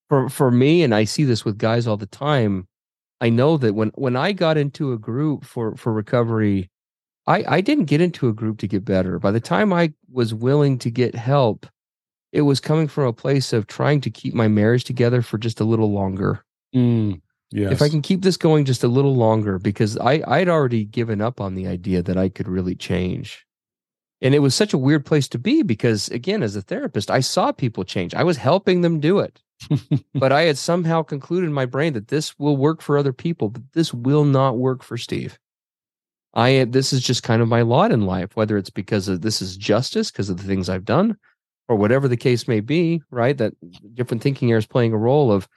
For 0.09 0.29
for 0.29 0.51
me, 0.51 0.83
and 0.83 0.93
I 0.93 1.03
see 1.03 1.23
this 1.23 1.45
with 1.45 1.57
guys 1.57 1.87
all 1.87 1.97
the 1.97 2.05
time. 2.05 2.67
I 3.21 3.29
know 3.29 3.57
that 3.57 3.73
when 3.73 3.91
when 3.95 4.15
I 4.15 4.31
got 4.31 4.57
into 4.57 4.93
a 4.93 4.97
group 4.97 5.45
for 5.45 5.75
for 5.75 5.93
recovery 5.93 6.69
I, 7.27 7.43
I 7.47 7.61
didn't 7.61 7.85
get 7.85 8.01
into 8.01 8.29
a 8.29 8.33
group 8.33 8.57
to 8.59 8.67
get 8.67 8.85
better. 8.85 9.19
By 9.19 9.31
the 9.31 9.41
time 9.41 9.73
I 9.73 9.93
was 10.09 10.33
willing 10.33 10.79
to 10.79 10.89
get 10.89 11.13
help, 11.13 11.67
it 12.31 12.41
was 12.41 12.61
coming 12.61 12.87
from 12.87 13.05
a 13.05 13.13
place 13.13 13.51
of 13.51 13.67
trying 13.67 14.01
to 14.01 14.09
keep 14.09 14.33
my 14.33 14.47
marriage 14.47 14.85
together 14.85 15.21
for 15.21 15.37
just 15.37 15.59
a 15.59 15.65
little 15.65 15.91
longer. 15.91 16.43
Mm, 16.73 17.21
yes. 17.51 17.71
If 17.71 17.81
I 17.81 17.89
can 17.89 18.01
keep 18.01 18.21
this 18.21 18.37
going 18.37 18.65
just 18.65 18.83
a 18.83 18.87
little 18.87 19.15
longer, 19.15 19.59
because 19.59 19.97
I, 19.97 20.23
I'd 20.27 20.49
already 20.49 20.83
given 20.83 21.21
up 21.21 21.41
on 21.41 21.55
the 21.55 21.67
idea 21.67 22.01
that 22.03 22.17
I 22.17 22.29
could 22.29 22.47
really 22.47 22.75
change. 22.75 23.45
And 24.21 24.33
it 24.33 24.39
was 24.39 24.55
such 24.55 24.73
a 24.73 24.79
weird 24.79 25.05
place 25.05 25.27
to 25.29 25.39
be 25.39 25.61
because, 25.61 26.09
again, 26.09 26.41
as 26.41 26.55
a 26.55 26.61
therapist, 26.61 27.11
I 27.11 27.19
saw 27.19 27.51
people 27.51 27.83
change. 27.83 28.15
I 28.15 28.23
was 28.23 28.37
helping 28.37 28.81
them 28.81 28.99
do 28.99 29.19
it. 29.19 29.41
but 30.13 30.31
I 30.31 30.43
had 30.43 30.57
somehow 30.57 31.03
concluded 31.03 31.47
in 31.47 31.53
my 31.53 31.65
brain 31.65 31.93
that 31.93 32.07
this 32.07 32.37
will 32.39 32.57
work 32.57 32.81
for 32.81 32.97
other 32.97 33.13
people, 33.13 33.49
but 33.49 33.63
this 33.73 33.93
will 33.93 34.23
not 34.23 34.57
work 34.57 34.83
for 34.83 34.97
Steve. 34.97 35.39
I 36.33 36.65
this 36.65 36.93
is 36.93 37.01
just 37.01 37.23
kind 37.23 37.41
of 37.41 37.47
my 37.47 37.61
lot 37.63 37.91
in 37.91 38.05
life, 38.05 38.35
whether 38.35 38.57
it's 38.57 38.69
because 38.69 39.07
of 39.07 39.21
this 39.21 39.41
is 39.41 39.57
justice 39.57 40.11
because 40.11 40.29
of 40.29 40.37
the 40.37 40.43
things 40.43 40.69
I've 40.69 40.85
done, 40.85 41.17
or 41.67 41.75
whatever 41.75 42.07
the 42.07 42.17
case 42.17 42.47
may 42.47 42.59
be. 42.59 43.01
Right, 43.09 43.37
that 43.37 43.53
different 43.95 44.21
thinking 44.21 44.51
areas 44.51 44.67
playing 44.67 44.93
a 44.93 44.97
role 44.97 45.31
of, 45.31 45.47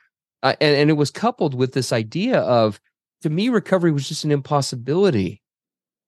uh, 0.43 0.55
and 0.61 0.77
and 0.77 0.91
it 0.91 0.95
was 0.95 1.11
coupled 1.11 1.55
with 1.55 1.73
this 1.73 1.93
idea 1.93 2.39
of 2.41 2.81
to 3.23 3.31
me 3.31 3.49
recovery 3.49 3.93
was 3.93 4.09
just 4.09 4.25
an 4.25 4.33
impossibility 4.33 5.43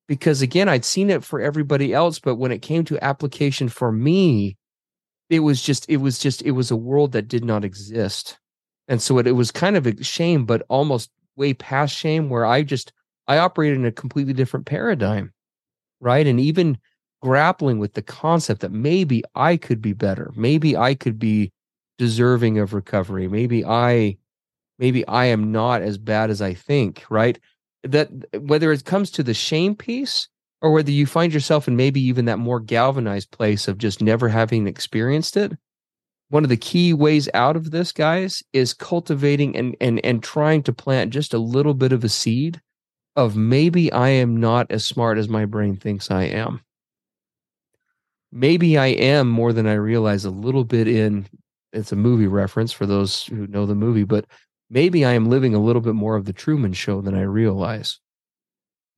because 0.09 0.43
again 0.43 0.69
I'd 0.69 0.85
seen 0.85 1.11
it 1.11 1.25
for 1.25 1.41
everybody 1.41 1.93
else, 1.93 2.19
but 2.19 2.37
when 2.37 2.53
it 2.53 2.63
came 2.63 2.85
to 2.87 3.03
application 3.05 3.69
for 3.69 3.93
me, 3.93 4.57
it 5.31 5.41
was 5.41 5.63
just 5.63 5.89
it 5.89 5.99
was 5.99 6.19
just 6.19 6.43
it 6.43 6.53
was 6.53 6.71
a 6.71 6.77
world 6.77 7.13
that 7.13 7.29
did 7.29 7.45
not 7.45 7.65
exist, 7.65 8.39
and 8.89 9.01
so 9.01 9.19
it, 9.19 9.27
it 9.27 9.33
was 9.33 9.51
kind 9.51 9.77
of 9.77 9.87
a 9.87 10.03
shame, 10.03 10.45
but 10.45 10.65
almost 10.69 11.11
way 11.37 11.55
past 11.55 11.97
shame 11.97 12.29
where 12.29 12.47
I 12.47 12.63
just 12.63 12.93
I 13.29 13.39
operated 13.39 13.79
in 13.79 13.87
a 13.87 13.93
completely 13.93 14.33
different 14.33 14.67
paradigm, 14.67 15.33
right? 16.01 16.27
And 16.27 16.41
even 16.41 16.79
grappling 17.23 17.79
with 17.79 17.95
the 17.95 18.03
concept 18.03 18.61
that 18.63 18.73
maybe 18.73 19.23
I 19.35 19.57
could 19.57 19.81
be 19.81 19.93
better, 19.93 20.33
maybe 20.37 20.77
I 20.77 20.95
could 20.95 21.19
be 21.19 21.53
deserving 21.99 22.59
of 22.59 22.75
recovery, 22.75 23.29
maybe 23.29 23.65
I 23.65 24.17
maybe 24.79 25.07
I 25.07 25.27
am 25.27 25.53
not 25.53 25.83
as 25.83 25.99
bad 25.99 26.31
as 26.31 26.43
I 26.43 26.55
think, 26.55 27.05
right? 27.11 27.39
That 27.85 28.11
whether 28.39 28.73
it 28.73 28.85
comes 28.85 29.11
to 29.13 29.23
the 29.23 29.35
shame 29.35 29.75
piece 29.75 30.29
or 30.61 30.73
whether 30.73 30.91
you 30.91 31.07
find 31.07 31.35
yourself 31.35 31.67
in 31.67 31.77
maybe 31.77 32.01
even 32.01 32.27
that 32.27 32.39
more 32.39 32.61
galvanized 32.61 33.31
place 33.31 33.69
of 33.69 33.79
just 33.79 34.01
never 34.01 34.29
having 34.29 34.67
experienced 34.67 35.37
it, 35.37 35.53
one 36.29 36.45
of 36.45 36.49
the 36.49 36.57
key 36.57 36.95
ways 36.95 37.29
out 37.35 37.57
of 37.57 37.71
this 37.71 37.93
guys 37.93 38.43
is 38.53 38.73
cultivating 38.73 39.55
and 39.57 39.77
and 39.81 40.03
and 40.05 40.23
trying 40.23 40.63
to 40.63 40.73
plant 40.73 41.13
just 41.13 41.35
a 41.35 41.39
little 41.39 41.75
bit 41.75 41.93
of 41.93 42.05
a 42.05 42.09
seed 42.09 42.61
of 43.17 43.37
maybe 43.37 43.93
I 43.93 44.09
am 44.09 44.39
not 44.39 44.71
as 44.71 44.85
smart 44.87 45.19
as 45.19 45.29
my 45.29 45.45
brain 45.45 45.77
thinks 45.77 46.11
I 46.11 46.25
am. 46.25 46.63
Maybe 48.31 48.79
I 48.79 48.87
am 48.87 49.29
more 49.29 49.53
than 49.53 49.67
I 49.67 49.75
realize 49.75 50.25
a 50.25 50.31
little 50.31 50.65
bit 50.65 50.89
in 50.89 51.29
it's 51.73 51.93
a 51.93 51.97
movie 51.97 52.27
reference 52.27 52.73
for 52.73 52.87
those 52.87 53.25
who 53.27 53.47
know 53.47 53.67
the 53.67 53.75
movie, 53.75 54.05
but 54.05 54.27
maybe 54.73 55.05
I 55.05 55.13
am 55.13 55.29
living 55.29 55.55
a 55.55 55.61
little 55.61 55.83
bit 55.83 55.95
more 55.95 56.17
of 56.17 56.25
the 56.25 56.33
Truman 56.33 56.73
show 56.73 57.01
than 57.03 57.15
I 57.15 57.23
realize. 57.23 58.01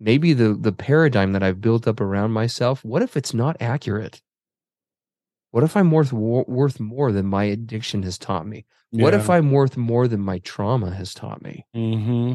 Maybe 0.00 0.32
the 0.32 0.54
the 0.54 0.72
paradigm 0.72 1.32
that 1.32 1.42
I've 1.42 1.60
built 1.60 1.86
up 1.86 2.00
around 2.00 2.30
myself, 2.32 2.84
what 2.84 3.02
if 3.02 3.16
it's 3.16 3.34
not 3.34 3.56
accurate? 3.60 4.22
What 5.50 5.64
if 5.64 5.76
I'm 5.76 5.90
worth 5.90 6.12
worth 6.12 6.80
more 6.80 7.12
than 7.12 7.26
my 7.26 7.44
addiction 7.44 8.02
has 8.04 8.18
taught 8.18 8.46
me? 8.46 8.64
Yeah. 8.90 9.02
What 9.02 9.14
if 9.14 9.28
I'm 9.28 9.50
worth 9.50 9.76
more 9.76 10.08
than 10.08 10.20
my 10.20 10.38
trauma 10.40 10.94
has 10.94 11.14
taught 11.14 11.42
me? 11.42 11.66
Mm-hmm. 11.76 12.34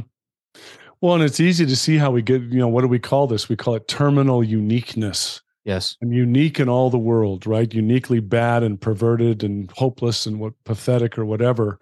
Well, 1.01 1.15
and 1.15 1.23
it's 1.23 1.39
easy 1.39 1.65
to 1.65 1.75
see 1.75 1.97
how 1.97 2.11
we 2.11 2.21
get, 2.21 2.41
you 2.41 2.59
know, 2.59 2.67
what 2.67 2.81
do 2.81 2.87
we 2.87 2.99
call 2.99 3.27
this? 3.27 3.47
We 3.47 3.55
call 3.55 3.75
it 3.75 3.87
terminal 3.87 4.43
uniqueness. 4.43 5.41
Yes. 5.63 5.95
I'm 6.01 6.11
unique 6.11 6.59
in 6.59 6.67
all 6.67 6.89
the 6.89 6.97
world, 6.97 7.47
right? 7.47 7.73
Uniquely 7.73 8.19
bad 8.19 8.63
and 8.63 8.79
perverted 8.79 9.43
and 9.43 9.71
hopeless 9.71 10.25
and 10.25 10.39
what 10.39 10.53
pathetic 10.65 11.17
or 11.17 11.25
whatever. 11.25 11.79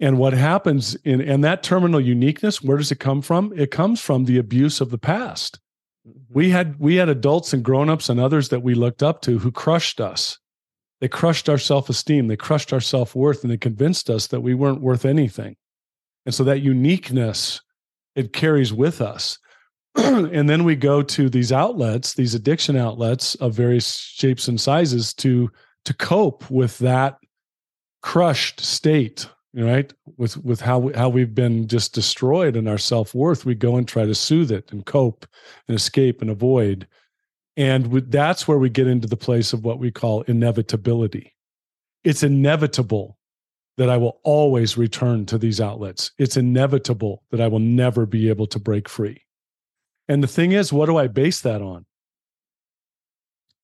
And 0.00 0.18
what 0.18 0.32
happens 0.32 0.94
in 1.04 1.20
and 1.20 1.42
that 1.42 1.62
terminal 1.62 2.00
uniqueness, 2.00 2.62
where 2.62 2.78
does 2.78 2.92
it 2.92 3.00
come 3.00 3.20
from? 3.20 3.52
It 3.56 3.70
comes 3.70 4.00
from 4.00 4.24
the 4.24 4.38
abuse 4.38 4.80
of 4.80 4.90
the 4.90 4.98
past. 4.98 5.58
Mm-hmm. 6.06 6.18
We 6.30 6.50
had 6.50 6.78
we 6.78 6.96
had 6.96 7.08
adults 7.08 7.52
and 7.52 7.64
grown-ups 7.64 8.08
and 8.08 8.20
others 8.20 8.48
that 8.50 8.62
we 8.62 8.74
looked 8.74 9.02
up 9.02 9.22
to 9.22 9.38
who 9.38 9.50
crushed 9.50 10.00
us. 10.00 10.38
They 11.00 11.08
crushed 11.08 11.48
our 11.48 11.58
self-esteem, 11.58 12.26
they 12.26 12.36
crushed 12.36 12.72
our 12.72 12.80
self-worth, 12.80 13.42
and 13.42 13.52
they 13.52 13.56
convinced 13.56 14.10
us 14.10 14.28
that 14.28 14.40
we 14.40 14.54
weren't 14.54 14.80
worth 14.80 15.04
anything. 15.04 15.56
And 16.26 16.34
so 16.34 16.42
that 16.44 16.60
uniqueness 16.60 17.60
it 18.16 18.32
carries 18.32 18.72
with 18.72 19.00
us. 19.00 19.38
and 19.96 20.50
then 20.50 20.64
we 20.64 20.76
go 20.76 21.02
to 21.02 21.28
these 21.30 21.52
outlets, 21.52 22.14
these 22.14 22.34
addiction 22.34 22.76
outlets 22.76 23.34
of 23.36 23.54
various 23.54 23.96
shapes 23.96 24.48
and 24.48 24.60
sizes 24.60 25.14
to 25.14 25.50
to 25.84 25.94
cope 25.94 26.50
with 26.50 26.78
that 26.78 27.16
crushed 28.02 28.60
state, 28.60 29.28
right? 29.54 29.92
With 30.16 30.36
with 30.44 30.60
how 30.60 30.78
we, 30.78 30.92
how 30.94 31.08
we've 31.08 31.34
been 31.34 31.66
just 31.66 31.94
destroyed 31.94 32.56
in 32.56 32.68
our 32.68 32.78
self 32.78 33.14
worth, 33.14 33.44
we 33.44 33.54
go 33.54 33.76
and 33.76 33.86
try 33.86 34.04
to 34.04 34.14
soothe 34.14 34.50
it 34.50 34.70
and 34.72 34.84
cope 34.84 35.26
and 35.66 35.76
escape 35.76 36.20
and 36.20 36.30
avoid, 36.30 36.86
and 37.56 37.92
that's 38.10 38.46
where 38.46 38.58
we 38.58 38.70
get 38.70 38.86
into 38.86 39.08
the 39.08 39.16
place 39.16 39.52
of 39.52 39.64
what 39.64 39.78
we 39.78 39.90
call 39.90 40.22
inevitability. 40.22 41.34
It's 42.04 42.22
inevitable 42.22 43.18
that 43.78 43.88
I 43.88 43.96
will 43.96 44.20
always 44.24 44.76
return 44.76 45.24
to 45.26 45.38
these 45.38 45.60
outlets. 45.60 46.10
It's 46.18 46.36
inevitable 46.36 47.22
that 47.30 47.40
I 47.40 47.46
will 47.46 47.60
never 47.60 48.06
be 48.06 48.28
able 48.28 48.46
to 48.48 48.58
break 48.58 48.88
free. 48.88 49.22
And 50.08 50.22
the 50.22 50.28
thing 50.28 50.52
is, 50.52 50.72
what 50.72 50.86
do 50.86 50.96
I 50.96 51.06
base 51.06 51.40
that 51.42 51.62
on? 51.62 51.86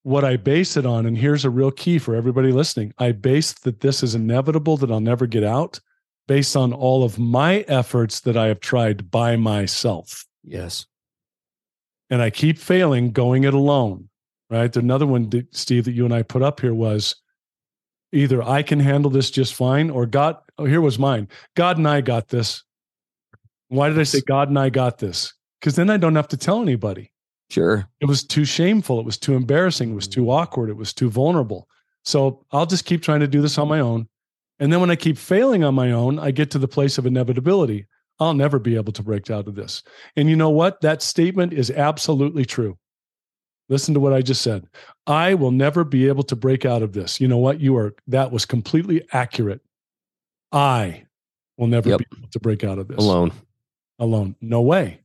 What 0.04 0.24
I 0.24 0.36
base 0.36 0.76
it 0.76 0.84
on, 0.84 1.06
and 1.06 1.16
here's 1.16 1.46
a 1.46 1.50
real 1.50 1.70
key 1.70 1.98
for 1.98 2.14
everybody 2.14 2.52
listening 2.52 2.92
I 2.98 3.12
base 3.12 3.52
that 3.54 3.80
this 3.80 4.02
is 4.02 4.14
inevitable, 4.14 4.76
that 4.76 4.90
I'll 4.90 5.00
never 5.00 5.26
get 5.26 5.42
out, 5.42 5.80
based 6.28 6.56
on 6.56 6.72
all 6.72 7.04
of 7.04 7.18
my 7.18 7.60
efforts 7.68 8.20
that 8.20 8.36
I 8.36 8.48
have 8.48 8.60
tried 8.60 9.10
by 9.10 9.36
myself. 9.36 10.26
Yes. 10.42 10.86
And 12.10 12.20
I 12.20 12.28
keep 12.28 12.58
failing 12.58 13.12
going 13.12 13.44
it 13.44 13.54
alone, 13.54 14.10
right? 14.50 14.76
Another 14.76 15.06
one, 15.06 15.30
Steve, 15.52 15.86
that 15.86 15.92
you 15.92 16.04
and 16.04 16.12
I 16.12 16.22
put 16.22 16.42
up 16.42 16.60
here 16.60 16.74
was 16.74 17.16
either 18.12 18.42
I 18.42 18.62
can 18.62 18.80
handle 18.80 19.10
this 19.10 19.30
just 19.30 19.54
fine 19.54 19.88
or 19.88 20.04
God, 20.04 20.36
oh, 20.58 20.66
here 20.66 20.82
was 20.82 20.98
mine. 20.98 21.28
God 21.56 21.78
and 21.78 21.88
I 21.88 22.02
got 22.02 22.28
this. 22.28 22.62
Why 23.68 23.88
did 23.88 23.98
I 23.98 24.04
say 24.04 24.20
God 24.20 24.48
and 24.48 24.58
I 24.58 24.68
got 24.68 24.98
this? 24.98 25.32
Because 25.60 25.76
then 25.76 25.88
I 25.88 25.96
don't 25.96 26.14
have 26.14 26.28
to 26.28 26.36
tell 26.36 26.60
anybody. 26.60 27.10
Sure. 27.50 27.88
It 28.00 28.06
was 28.06 28.24
too 28.24 28.44
shameful. 28.44 28.98
It 28.98 29.06
was 29.06 29.18
too 29.18 29.34
embarrassing. 29.34 29.90
It 29.90 29.94
was 29.94 30.08
too 30.08 30.24
mm. 30.24 30.32
awkward. 30.32 30.70
It 30.70 30.76
was 30.76 30.92
too 30.92 31.10
vulnerable. 31.10 31.68
So 32.04 32.44
I'll 32.52 32.66
just 32.66 32.84
keep 32.84 33.02
trying 33.02 33.20
to 33.20 33.28
do 33.28 33.40
this 33.40 33.58
on 33.58 33.68
my 33.68 33.80
own. 33.80 34.08
And 34.58 34.72
then 34.72 34.80
when 34.80 34.90
I 34.90 34.96
keep 34.96 35.18
failing 35.18 35.64
on 35.64 35.74
my 35.74 35.92
own, 35.92 36.18
I 36.18 36.30
get 36.30 36.50
to 36.52 36.58
the 36.58 36.68
place 36.68 36.98
of 36.98 37.06
inevitability. 37.06 37.86
I'll 38.20 38.34
never 38.34 38.58
be 38.58 38.76
able 38.76 38.92
to 38.92 39.02
break 39.02 39.30
out 39.30 39.48
of 39.48 39.54
this. 39.54 39.82
And 40.16 40.30
you 40.30 40.36
know 40.36 40.50
what? 40.50 40.80
That 40.80 41.02
statement 41.02 41.52
is 41.52 41.70
absolutely 41.70 42.44
true. 42.44 42.78
Listen 43.68 43.94
to 43.94 44.00
what 44.00 44.12
I 44.12 44.22
just 44.22 44.42
said. 44.42 44.66
I 45.06 45.34
will 45.34 45.50
never 45.50 45.84
be 45.84 46.06
able 46.06 46.22
to 46.24 46.36
break 46.36 46.64
out 46.64 46.82
of 46.82 46.92
this. 46.92 47.20
You 47.20 47.28
know 47.28 47.38
what? 47.38 47.60
You 47.60 47.76
are, 47.76 47.94
that 48.06 48.30
was 48.30 48.44
completely 48.44 49.06
accurate. 49.12 49.60
I 50.52 51.06
will 51.56 51.66
never 51.66 51.88
yep. 51.88 51.98
be 51.98 52.06
able 52.18 52.28
to 52.28 52.40
break 52.40 52.62
out 52.62 52.78
of 52.78 52.88
this 52.88 52.98
alone. 52.98 53.32
Alone. 53.98 54.36
No 54.40 54.60
way. 54.60 55.00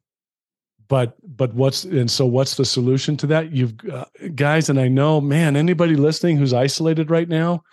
But 0.90 1.16
but 1.38 1.54
what's 1.54 1.86
and 1.86 2.12
so 2.12 2.26
what's 2.26 2.56
the 2.56 2.66
solution 2.66 3.16
to 3.18 3.28
that? 3.28 3.52
You've 3.54 3.74
uh, 3.90 4.06
guys 4.36 4.70
and 4.70 4.80
i 4.80 4.88
know 4.88 5.22
man 5.22 5.56
anybody 5.56 5.96
listening 5.96 6.38
who's 6.38 6.54
isolated 6.54 7.10
right 7.10 7.30
now 7.30 7.64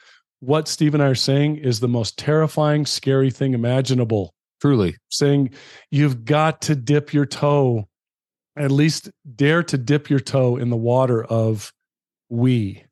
what 0.41 0.69
steve 0.69 0.95
and 0.95 1.03
i 1.03 1.07
are 1.07 1.15
saying 1.15 1.57
is 1.57 1.81
the 1.81 1.89
most 1.89 2.19
terrifying 2.19 2.87
scary 2.87 3.31
thing 3.31 3.55
imaginable. 3.55 4.33
Truly. 4.61 4.97
Saying 5.11 5.51
you've 5.91 6.25
got 6.25 6.63
to 6.63 6.75
dip 6.75 7.13
your 7.13 7.27
toe 7.27 7.89
at 8.57 8.71
least 8.71 9.11
dare 9.35 9.63
to 9.63 9.77
dip 9.77 10.09
your 10.09 10.21
toe 10.21 10.57
in 10.57 10.71
the 10.71 10.77
water 10.77 11.25
of 11.25 11.73
we. 12.29 12.83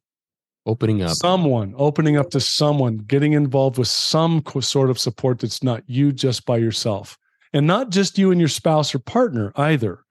Opening 0.67 1.03
up. 1.03 1.11
Someone 1.17 1.75
opening 1.77 2.17
up 2.17 2.31
to 2.31 2.41
someone 2.41 2.99
getting 2.99 3.33
involved 3.33 3.79
with 3.79 3.89
some 3.89 4.43
sort 4.61 4.91
of 4.91 4.99
support 4.99 5.39
that's 5.39 5.63
not 5.63 5.83
you 5.87 6.13
just 6.13 6.47
by 6.47 6.57
yourself. 6.57 7.19
And 7.53 7.67
not 7.67 7.91
just 7.91 8.19
you 8.19 8.31
and 8.31 8.41
your 8.41 8.49
spouse 8.49 8.95
or 8.95 8.99
partner 8.99 9.53
either 9.57 10.04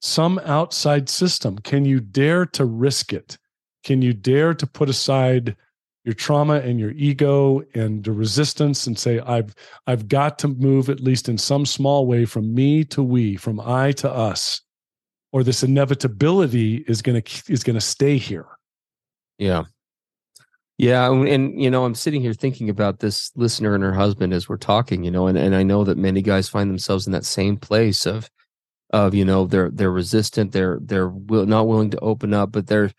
some 0.00 0.38
outside 0.44 1.08
system. 1.08 1.58
Can 1.58 1.84
you 1.84 2.00
dare 2.00 2.46
to 2.46 2.64
risk 2.64 3.12
it? 3.12 3.38
Can 3.84 4.02
you 4.02 4.12
dare 4.12 4.54
to 4.54 4.66
put 4.66 4.88
aside 4.88 5.56
your 6.04 6.14
trauma 6.14 6.54
and 6.54 6.80
your 6.80 6.92
ego 6.92 7.62
and 7.74 8.02
the 8.04 8.10
resistance 8.10 8.86
and 8.86 8.98
say 8.98 9.20
i've 9.20 9.54
i've 9.86 10.08
got 10.08 10.38
to 10.38 10.48
move 10.48 10.88
at 10.88 10.98
least 10.98 11.28
in 11.28 11.36
some 11.36 11.66
small 11.66 12.06
way 12.06 12.24
from 12.24 12.54
me 12.54 12.82
to 12.82 13.02
we 13.02 13.36
from 13.36 13.60
i 13.60 13.92
to 13.92 14.10
us 14.10 14.62
or 15.32 15.44
this 15.44 15.62
inevitability 15.62 16.76
is 16.88 17.02
to 17.02 17.52
is 17.52 17.62
to 17.62 17.80
stay 17.82 18.16
here 18.16 18.46
yeah. 19.40 19.64
Yeah, 20.76 21.10
and, 21.10 21.60
you 21.60 21.70
know, 21.70 21.84
I'm 21.84 21.94
sitting 21.94 22.22
here 22.22 22.32
thinking 22.32 22.70
about 22.70 23.00
this 23.00 23.32
listener 23.36 23.74
and 23.74 23.84
her 23.84 23.92
husband 23.92 24.32
as 24.32 24.48
we're 24.48 24.56
talking, 24.56 25.04
you 25.04 25.10
know, 25.10 25.26
and, 25.26 25.36
and 25.36 25.54
I 25.54 25.62
know 25.62 25.84
that 25.84 25.98
many 25.98 26.22
guys 26.22 26.48
find 26.48 26.70
themselves 26.70 27.06
in 27.06 27.12
that 27.12 27.26
same 27.26 27.58
place 27.58 28.06
of 28.06 28.30
of 28.90 29.14
you 29.14 29.24
know 29.24 29.46
they're 29.46 29.70
they're 29.70 29.90
resistant, 29.90 30.52
they're 30.52 30.78
they're 30.80 31.08
will, 31.08 31.46
not 31.46 31.66
willing 31.66 31.90
to 31.90 32.00
open 32.00 32.34
up, 32.34 32.52
but 32.52 32.66
they're 32.66 32.90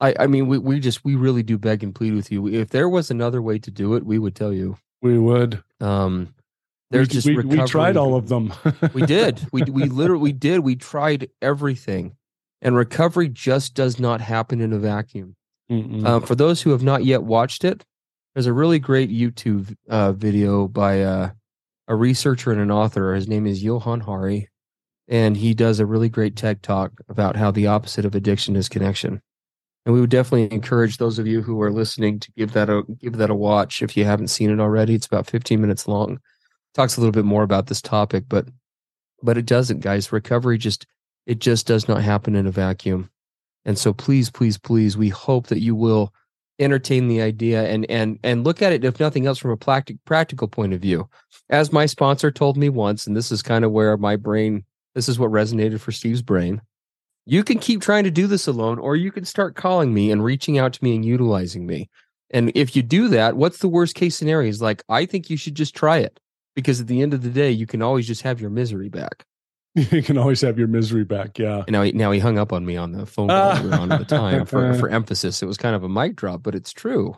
I 0.00 0.14
I 0.20 0.26
mean 0.26 0.46
we 0.46 0.58
we 0.58 0.80
just 0.80 1.04
we 1.04 1.14
really 1.14 1.42
do 1.42 1.58
beg 1.58 1.82
and 1.82 1.94
plead 1.94 2.14
with 2.14 2.30
you. 2.30 2.46
If 2.48 2.70
there 2.70 2.88
was 2.88 3.10
another 3.10 3.42
way 3.42 3.58
to 3.58 3.70
do 3.70 3.94
it, 3.94 4.04
we 4.04 4.18
would 4.18 4.34
tell 4.34 4.52
you. 4.52 4.76
We 5.00 5.18
would. 5.18 5.62
Um 5.80 6.34
there's 6.90 7.08
we, 7.08 7.14
just 7.14 7.26
we, 7.26 7.36
we 7.36 7.66
tried 7.66 7.96
all 7.96 8.14
of 8.14 8.28
them. 8.28 8.52
we 8.92 9.06
did. 9.06 9.40
We 9.52 9.62
we 9.62 9.84
literally 9.84 10.22
we 10.22 10.32
did. 10.32 10.60
We 10.60 10.76
tried 10.76 11.30
everything. 11.40 12.16
And 12.60 12.76
recovery 12.76 13.28
just 13.28 13.74
does 13.74 13.98
not 13.98 14.20
happen 14.20 14.60
in 14.60 14.72
a 14.72 14.78
vacuum. 14.78 15.34
Uh, 16.04 16.20
for 16.20 16.34
those 16.34 16.60
who 16.60 16.70
have 16.70 16.82
not 16.82 17.04
yet 17.04 17.22
watched 17.22 17.64
it, 17.64 17.84
there's 18.34 18.46
a 18.46 18.52
really 18.52 18.78
great 18.78 19.10
YouTube 19.10 19.74
uh, 19.88 20.12
video 20.12 20.68
by 20.68 21.02
uh, 21.02 21.30
a 21.88 21.96
researcher 21.96 22.52
and 22.52 22.60
an 22.60 22.70
author. 22.70 23.14
His 23.14 23.26
name 23.26 23.46
is 23.46 23.62
Johann 23.62 24.00
Hari, 24.00 24.48
and 25.08 25.36
he 25.36 25.54
does 25.54 25.80
a 25.80 25.86
really 25.86 26.08
great 26.08 26.36
TED 26.36 26.62
talk 26.62 26.92
about 27.08 27.36
how 27.36 27.50
the 27.50 27.66
opposite 27.66 28.04
of 28.04 28.14
addiction 28.14 28.56
is 28.56 28.68
connection. 28.68 29.20
And 29.84 29.94
we 29.94 30.00
would 30.00 30.10
definitely 30.10 30.54
encourage 30.54 30.96
those 30.96 31.18
of 31.18 31.26
you 31.26 31.42
who 31.42 31.60
are 31.60 31.72
listening 31.72 32.20
to 32.20 32.30
give 32.32 32.52
that 32.52 32.70
a 32.70 32.82
give 33.00 33.16
that 33.16 33.30
a 33.30 33.34
watch 33.34 33.82
if 33.82 33.96
you 33.96 34.04
haven't 34.04 34.28
seen 34.28 34.50
it 34.50 34.60
already. 34.60 34.94
It's 34.94 35.06
about 35.06 35.26
15 35.26 35.60
minutes 35.60 35.88
long. 35.88 36.20
Talks 36.74 36.96
a 36.96 37.00
little 37.00 37.12
bit 37.12 37.24
more 37.24 37.42
about 37.42 37.66
this 37.66 37.82
topic, 37.82 38.24
but 38.28 38.46
but 39.22 39.38
it 39.38 39.46
doesn't, 39.46 39.80
guys. 39.80 40.12
Recovery 40.12 40.56
just 40.56 40.86
it 41.26 41.40
just 41.40 41.66
does 41.66 41.88
not 41.88 42.02
happen 42.02 42.36
in 42.36 42.46
a 42.46 42.52
vacuum. 42.52 43.10
And 43.64 43.78
so 43.78 43.92
please, 43.92 44.30
please, 44.30 44.58
please, 44.58 44.96
we 44.96 45.08
hope 45.08 45.48
that 45.48 45.60
you 45.60 45.74
will 45.74 46.12
entertain 46.58 47.08
the 47.08 47.20
idea 47.20 47.64
and 47.64 47.84
and 47.90 48.20
and 48.22 48.44
look 48.44 48.62
at 48.62 48.72
it 48.72 48.84
if 48.84 49.00
nothing 49.00 49.26
else 49.26 49.38
from 49.38 49.50
a 49.50 49.56
practic, 49.56 49.96
practical 50.04 50.46
point 50.46 50.72
of 50.74 50.80
view. 50.80 51.08
As 51.50 51.72
my 51.72 51.86
sponsor 51.86 52.30
told 52.30 52.56
me 52.56 52.68
once, 52.68 53.06
and 53.06 53.16
this 53.16 53.32
is 53.32 53.42
kind 53.42 53.64
of 53.64 53.72
where 53.72 53.96
my 53.96 54.14
brain 54.14 54.64
this 54.94 55.08
is 55.08 55.18
what 55.18 55.30
resonated 55.30 55.80
for 55.80 55.92
Steve's 55.92 56.22
brain. 56.22 56.62
You 57.24 57.44
can 57.44 57.58
keep 57.58 57.80
trying 57.80 58.04
to 58.04 58.10
do 58.10 58.26
this 58.26 58.46
alone 58.46 58.78
or 58.78 58.96
you 58.96 59.12
can 59.12 59.24
start 59.24 59.54
calling 59.54 59.94
me 59.94 60.10
and 60.10 60.24
reaching 60.24 60.58
out 60.58 60.72
to 60.74 60.84
me 60.84 60.94
and 60.94 61.04
utilizing 61.04 61.66
me. 61.66 61.88
And 62.30 62.50
if 62.54 62.74
you 62.74 62.82
do 62.82 63.08
that, 63.08 63.36
what's 63.36 63.58
the 63.58 63.68
worst 63.68 63.94
case 63.94 64.16
scenario? 64.16 64.48
Is 64.48 64.62
like 64.62 64.82
I 64.88 65.06
think 65.06 65.30
you 65.30 65.36
should 65.36 65.54
just 65.54 65.76
try 65.76 65.98
it 65.98 66.18
because 66.56 66.80
at 66.80 66.86
the 66.86 67.02
end 67.02 67.14
of 67.14 67.22
the 67.22 67.30
day, 67.30 67.50
you 67.50 67.66
can 67.66 67.82
always 67.82 68.06
just 68.06 68.22
have 68.22 68.40
your 68.40 68.50
misery 68.50 68.88
back. 68.88 69.24
you 69.74 70.02
can 70.02 70.18
always 70.18 70.40
have 70.40 70.58
your 70.58 70.68
misery 70.68 71.04
back. 71.04 71.38
Yeah. 71.38 71.64
And 71.66 71.72
now 71.72 71.82
he 71.82 71.92
now 71.92 72.10
he 72.10 72.18
hung 72.18 72.38
up 72.38 72.52
on 72.52 72.64
me 72.66 72.76
on 72.76 72.92
the 72.92 73.06
phone 73.06 73.28
call 73.28 73.62
we 73.62 73.68
were 73.68 73.74
on 73.74 73.92
at 73.92 73.98
the 74.00 74.04
time 74.04 74.44
for, 74.46 74.74
for 74.74 74.88
emphasis. 74.90 75.42
It 75.42 75.46
was 75.46 75.56
kind 75.56 75.76
of 75.76 75.82
a 75.82 75.88
mic 75.88 76.16
drop, 76.16 76.42
but 76.42 76.54
it's 76.54 76.72
true. 76.72 77.16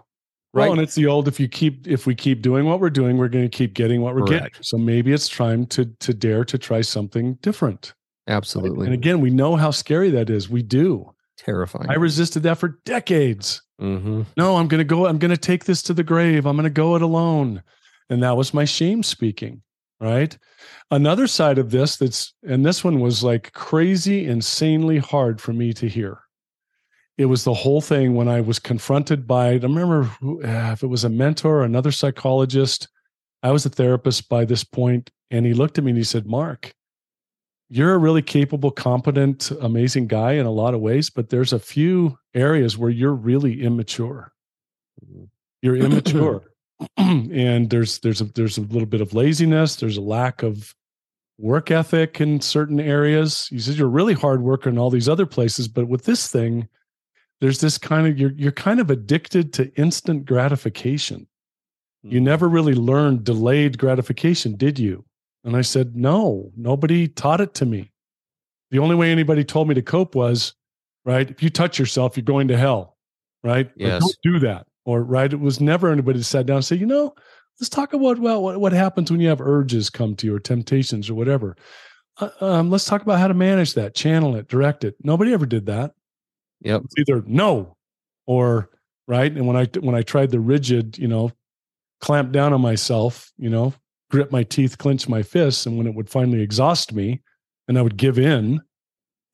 Right. 0.55 0.65
Well, 0.65 0.73
and 0.73 0.81
it's 0.81 0.95
the 0.95 1.07
old 1.07 1.29
if 1.29 1.41
you 1.41 1.49
keep 1.49 1.87
if 1.87 2.07
we 2.07 2.15
keep 2.15 2.41
doing 2.41 2.65
what 2.65 2.81
we're 2.81 2.91
doing, 2.91 3.17
we're 3.17 3.29
going 3.29 3.45
to 3.45 3.55
keep 3.55 3.75
getting 3.75 4.03
what 4.03 4.15
we're 4.15 4.23
Correct. 4.23 4.45
getting. 4.45 4.63
So 4.63 4.79
maybe 4.79 5.13
it's 5.13 5.29
time 5.29 5.67
to 5.67 5.85
to 5.85 6.15
dare 6.15 6.45
to 6.45 6.59
try 6.59 6.81
something 6.81 7.35
different. 7.43 7.93
Absolutely. 8.29 8.87
And 8.87 8.95
again, 8.95 9.21
we 9.21 9.31
know 9.31 9.57
how 9.57 9.71
scary 9.71 10.11
that 10.11 10.31
is. 10.31 10.49
We 10.49 10.63
do. 10.63 11.11
Terrifying. 11.37 11.91
I 11.91 11.95
resisted 11.95 12.45
that 12.45 12.59
for 12.59 12.79
decades. 12.85 13.61
Mm-hmm. 13.81 14.23
No, 14.37 14.57
I'm 14.57 14.69
going 14.69 14.79
to 14.79 14.85
go. 14.85 15.07
I'm 15.07 15.19
going 15.19 15.33
to 15.33 15.37
take 15.37 15.65
this 15.65 15.83
to 15.83 15.93
the 15.93 16.05
grave. 16.05 16.47
I'm 16.47 16.57
going 16.57 16.65
to 16.65 16.71
go 16.71 16.95
it 16.95 17.03
alone. 17.03 17.63
And 18.09 18.23
that 18.23 18.37
was 18.37 18.55
my 18.55 18.65
shame 18.65 19.03
speaking 19.03 19.63
right? 20.05 20.37
Another 20.91 21.27
side 21.27 21.59
of 21.59 21.71
this 21.71 21.97
that's, 21.97 22.35
and 22.43 22.65
this 22.65 22.85
one 22.85 23.01
was 23.01 23.25
like 23.25 23.53
crazy, 23.53 24.27
insanely 24.27 24.99
hard 24.99 25.41
for 25.41 25.53
me 25.53 25.73
to 25.75 25.89
hear. 25.89 26.21
It 27.17 27.27
was 27.27 27.45
the 27.45 27.55
whole 27.55 27.81
thing 27.81 28.15
when 28.15 28.29
I 28.29 28.41
was 28.41 28.59
confronted 28.59 29.27
by, 29.27 29.51
I 29.51 29.55
remember 29.55 30.05
who, 30.05 30.43
uh, 30.43 30.73
if 30.73 30.83
it 30.83 30.89
was 30.89 31.05
a 31.05 31.09
mentor 31.09 31.59
or 31.59 31.65
another 31.65 31.93
psychologist. 31.93 32.89
I 33.43 33.51
was 33.51 33.67
a 33.67 33.71
therapist 33.71 34.29
by 34.29 34.45
this 34.45 34.65
point, 34.65 35.11
and 35.31 35.47
he 35.47 35.53
looked 35.53 35.79
at 35.79 35.85
me 35.85 35.91
and 35.91 35.99
he 35.99 36.05
said, 36.05 36.27
Mark, 36.27 36.75
you're 37.69 37.95
a 37.95 37.99
really 37.99 38.23
capable, 38.23 38.71
competent, 38.71 39.51
amazing 39.61 40.07
guy 40.07 40.33
in 40.33 40.47
a 40.47 40.51
lot 40.51 40.75
of 40.75 40.81
ways, 40.81 41.11
but 41.11 41.29
there's 41.29 41.53
a 41.53 41.59
few 41.59 42.19
areas 42.35 42.79
where 42.79 42.91
you're 42.91 43.15
really 43.15 43.63
immature. 43.63 44.33
Mm-hmm. 45.05 45.25
You're 45.63 45.77
immature. 45.77 46.43
and 46.97 47.71
there's 47.71 47.99
there's 48.01 48.21
a 48.21 48.25
there's 48.25 48.59
a 48.59 48.63
little 48.63 48.87
bit 48.87 49.01
of 49.01 49.15
laziness 49.15 49.77
there's 49.77 49.97
a 49.97 50.03
lack 50.03 50.43
of 50.43 50.75
work 51.39 51.71
ethic 51.71 52.21
in 52.21 52.41
certain 52.41 52.81
areas 52.81 53.49
you 53.51 53.59
said 53.59 53.77
you're 53.77 53.87
a 53.87 53.91
really 53.91 54.15
hard 54.15 54.43
worker 54.43 54.69
in 54.69 54.79
all 54.79 54.91
these 54.91 55.09
other 55.09 55.27
places 55.27 55.69
but 55.69 55.89
with 55.89 56.05
this 56.05 56.29
thing 56.29 56.69
there's 57.41 57.61
this 57.61 57.79
kind 57.79 58.07
of 58.07 58.19
you're 58.19 58.33
you're 58.33 58.53
kind 58.53 58.81
of 58.81 58.91
addicted 58.91 59.53
to 59.55 59.75
instant 59.77 60.25
gratification. 60.25 61.27
You 62.03 62.19
hmm. 62.19 62.25
never 62.25 62.49
really 62.49 62.75
learned 62.75 63.25
delayed 63.25 63.79
gratification 63.79 64.57
did 64.57 64.79
you? 64.79 65.05
And 65.45 65.57
i 65.57 65.61
said 65.61 65.95
no 65.95 66.51
nobody 66.57 67.09
taught 67.09 67.41
it 67.41 67.55
to 67.55 67.67
me. 67.67 67.91
The 68.71 68.79
only 68.79 68.97
way 68.97 69.13
anybody 69.13 69.45
told 69.45 69.69
me 69.69 69.75
to 69.75 69.83
cope 69.83 70.15
was 70.15 70.55
right 71.05 71.31
if 71.31 71.43
you 71.43 71.51
touch 71.51 71.79
yourself 71.79 72.17
you're 72.17 72.25
going 72.25 72.49
to 72.49 72.57
hell 72.57 72.97
right? 73.43 73.71
Yes. 73.77 74.01
don't 74.01 74.17
do 74.23 74.39
that. 74.39 74.67
Or 74.87 75.03
right 75.03 75.33
it 75.33 75.41
was 75.41 75.61
never 75.61 75.91
anybody 75.91 76.23
sat 76.23 76.47
down 76.47 76.57
and 76.57 76.65
said 76.65 76.81
you 76.81 76.87
know 76.87 77.15
let's 77.61 77.69
talk 77.69 77.93
about 77.93 78.19
well 78.19 78.43
what, 78.43 78.61
what 78.61 78.73
happens 78.73 79.11
when 79.11 79.21
you 79.21 79.29
have 79.29 79.41
urges 79.41 79.91
come 79.91 80.17
to 80.17 80.27
you 80.27 80.35
or 80.35 80.41
temptations 80.41 81.11
or 81.11 81.15
whatever. 81.15 81.57
Uh, 82.19 82.31
um, 82.41 82.71
let's 82.71 82.85
talk 82.85 83.03
about 83.03 83.19
how 83.19 83.27
to 83.27 83.35
manage 83.35 83.75
that 83.75 83.95
channel 83.95 84.37
it 84.37 84.49
direct 84.49 84.85
it. 84.85 84.95
Nobody 85.03 85.33
ever 85.33 85.47
did 85.47 85.67
that 85.67 85.95
yep 86.65 86.83
it's 86.85 86.95
either 86.99 87.23
no 87.27 87.77
or 88.27 88.71
right 89.07 89.33
and 89.33 89.47
when 89.47 89.57
i 89.57 89.65
when 89.81 89.95
i 89.95 90.03
tried 90.03 90.31
the 90.31 90.41
rigid 90.41 90.99
you 90.99 91.09
know 91.09 91.31
clamp 92.01 92.33
down 92.33 92.53
on 92.53 92.61
myself 92.61 93.33
you 93.37 93.49
know 93.49 93.73
grip 94.11 94.33
my 94.33 94.43
teeth 94.43 94.79
clench 94.79 95.09
my 95.09 95.23
fists 95.23 95.67
and 95.67 95.79
when 95.79 95.87
it 95.87 95.95
would 95.95 96.11
finally 96.11 96.43
exhaust 96.43 96.93
me 96.93 97.21
and 97.69 97.79
i 97.79 97.83
would 97.83 97.97
give 97.97 98.19
in 98.19 98.61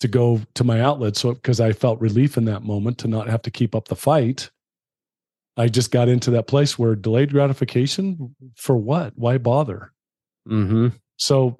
to 0.00 0.08
go 0.08 0.40
to 0.54 0.64
my 0.64 0.80
outlet 0.80 1.16
so 1.16 1.32
because 1.32 1.60
i 1.60 1.72
felt 1.72 2.00
relief 2.00 2.36
in 2.36 2.44
that 2.44 2.62
moment 2.62 2.98
to 2.98 3.08
not 3.08 3.28
have 3.28 3.42
to 3.42 3.50
keep 3.50 3.74
up 3.74 3.88
the 3.88 3.96
fight 3.96 4.50
I 5.60 5.68
just 5.68 5.90
got 5.90 6.08
into 6.08 6.30
that 6.32 6.46
place 6.46 6.78
where 6.78 6.94
delayed 6.94 7.32
gratification 7.32 8.34
for 8.56 8.76
what? 8.76 9.12
Why 9.16 9.36
bother? 9.36 9.92
Mm-hmm. 10.48 10.88
So 11.18 11.58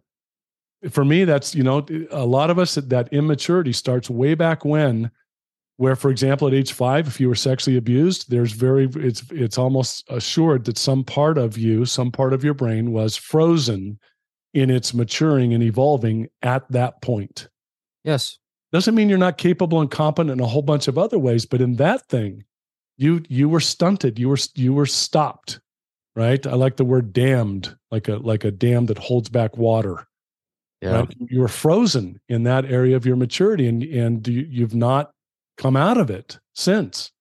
for 0.91 1.05
me, 1.05 1.25
that's, 1.25 1.55
you 1.55 1.63
know, 1.63 1.85
a 2.11 2.25
lot 2.25 2.49
of 2.49 2.59
us 2.59 2.77
that 2.77 3.13
immaturity 3.13 3.75
starts 3.75 4.09
way 4.09 4.35
back 4.35 4.65
when, 4.65 5.11
where, 5.81 5.97
for 5.97 6.11
example, 6.11 6.47
at 6.47 6.53
age 6.53 6.73
five, 6.73 7.07
if 7.07 7.19
you 7.19 7.27
were 7.27 7.35
sexually 7.35 7.79
abused, 7.79 8.31
there's 8.31 8.53
very, 8.53 8.87
it's, 8.97 9.23
it's 9.31 9.57
almost 9.57 10.05
assured 10.11 10.67
that 10.67 10.77
some 10.77 11.03
part 11.03 11.39
of 11.39 11.57
you, 11.57 11.87
some 11.87 12.13
part 12.13 12.35
of 12.35 12.45
your 12.45 12.53
brain 12.53 12.93
was 12.93 13.17
frozen 13.17 13.99
in 14.53 14.69
its 14.69 14.93
maturing 14.93 15.55
and 15.55 15.63
evolving 15.63 16.29
at 16.43 16.71
that 16.71 17.01
point. 17.01 17.49
Yes. 18.05 18.39
Doesn't 18.73 18.95
mean 18.95 19.09
you're 19.09 19.17
not 19.17 19.39
capable 19.39 19.81
and 19.81 19.91
competent 19.91 20.31
in 20.31 20.45
a 20.45 20.47
whole 20.47 20.61
bunch 20.61 20.87
of 20.87 20.99
other 20.99 21.19
ways, 21.19 21.47
but 21.47 21.63
in 21.63 21.77
that 21.77 22.07
thing, 22.09 22.45
you 23.01 23.23
you 23.31 23.49
were 23.49 23.61
stunted 23.61 24.19
you 24.19 24.29
were 24.29 24.37
you 24.55 24.75
were 24.75 24.85
stopped 24.85 25.59
right 26.15 26.47
i 26.47 26.53
like 26.53 26.77
the 26.77 26.85
word 26.85 27.15
dammed 27.15 27.75
like 27.91 28.09
a 28.09 28.17
like 28.17 28.45
a 28.45 28.51
dam 28.51 28.85
that 28.87 28.99
holds 28.99 29.31
back 29.31 29.57
water 29.57 30.07
yeah 30.83 31.01
right? 31.01 31.15
you 31.19 31.41
were 31.41 31.49
frozen 31.49 32.21
in 32.29 32.43
that 32.43 32.67
area 32.67 32.95
of 32.95 33.07
your 33.07 33.17
maturity 33.17 33.67
and 33.67 33.83
and 33.85 34.29
you, 34.29 34.47
you've 34.51 34.75
not 34.75 35.13
come 35.61 35.77
out 35.77 35.99
of 35.99 36.11
it 36.11 36.39
since 36.55 37.13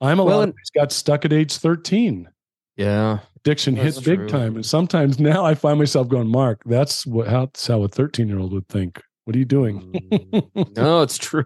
i'm 0.00 0.18
a 0.18 0.24
well, 0.24 0.40
lot 0.40 0.48
of 0.48 0.54
got 0.74 0.92
stuck 0.92 1.24
at 1.24 1.32
age 1.32 1.56
13 1.56 2.28
yeah 2.76 3.20
addiction 3.36 3.74
that's 3.74 3.96
hit 3.96 4.04
big 4.04 4.18
true. 4.18 4.28
time 4.28 4.56
and 4.56 4.66
sometimes 4.66 5.18
now 5.18 5.44
i 5.44 5.54
find 5.54 5.78
myself 5.78 6.08
going 6.08 6.28
mark 6.28 6.62
that's 6.66 7.06
what 7.06 7.28
how, 7.28 7.46
that's 7.46 7.66
how 7.66 7.82
a 7.82 7.88
13 7.88 8.28
year 8.28 8.38
old 8.38 8.52
would 8.52 8.68
think 8.68 9.00
What 9.26 9.34
are 9.34 9.40
you 9.40 9.44
doing? 9.44 9.92
Mm. 9.92 10.76
no, 10.76 11.02
it's 11.02 11.18
true. 11.18 11.44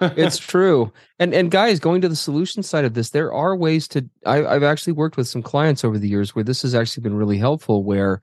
It's 0.00 0.36
true. 0.36 0.92
And 1.20 1.32
and 1.32 1.48
guys, 1.48 1.78
going 1.78 2.00
to 2.00 2.08
the 2.08 2.16
solution 2.16 2.64
side 2.64 2.84
of 2.84 2.94
this, 2.94 3.10
there 3.10 3.32
are 3.32 3.56
ways 3.56 3.86
to. 3.88 4.04
I, 4.26 4.44
I've 4.44 4.64
actually 4.64 4.94
worked 4.94 5.16
with 5.16 5.28
some 5.28 5.40
clients 5.40 5.84
over 5.84 5.96
the 5.96 6.08
years 6.08 6.34
where 6.34 6.42
this 6.42 6.62
has 6.62 6.74
actually 6.74 7.02
been 7.02 7.14
really 7.14 7.38
helpful. 7.38 7.84
Where 7.84 8.20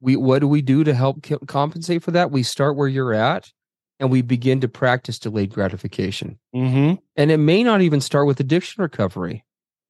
we 0.00 0.16
what 0.16 0.38
do 0.38 0.48
we 0.48 0.62
do 0.62 0.84
to 0.84 0.94
help 0.94 1.22
compensate 1.46 2.02
for 2.02 2.12
that? 2.12 2.30
We 2.30 2.42
start 2.42 2.76
where 2.76 2.88
you're 2.88 3.12
at, 3.12 3.52
and 4.00 4.10
we 4.10 4.22
begin 4.22 4.62
to 4.62 4.68
practice 4.68 5.18
delayed 5.18 5.52
gratification. 5.52 6.38
Mm-hmm. 6.56 6.94
And 7.16 7.30
it 7.30 7.36
may 7.36 7.62
not 7.62 7.82
even 7.82 8.00
start 8.00 8.26
with 8.26 8.40
addiction 8.40 8.82
recovery. 8.82 9.44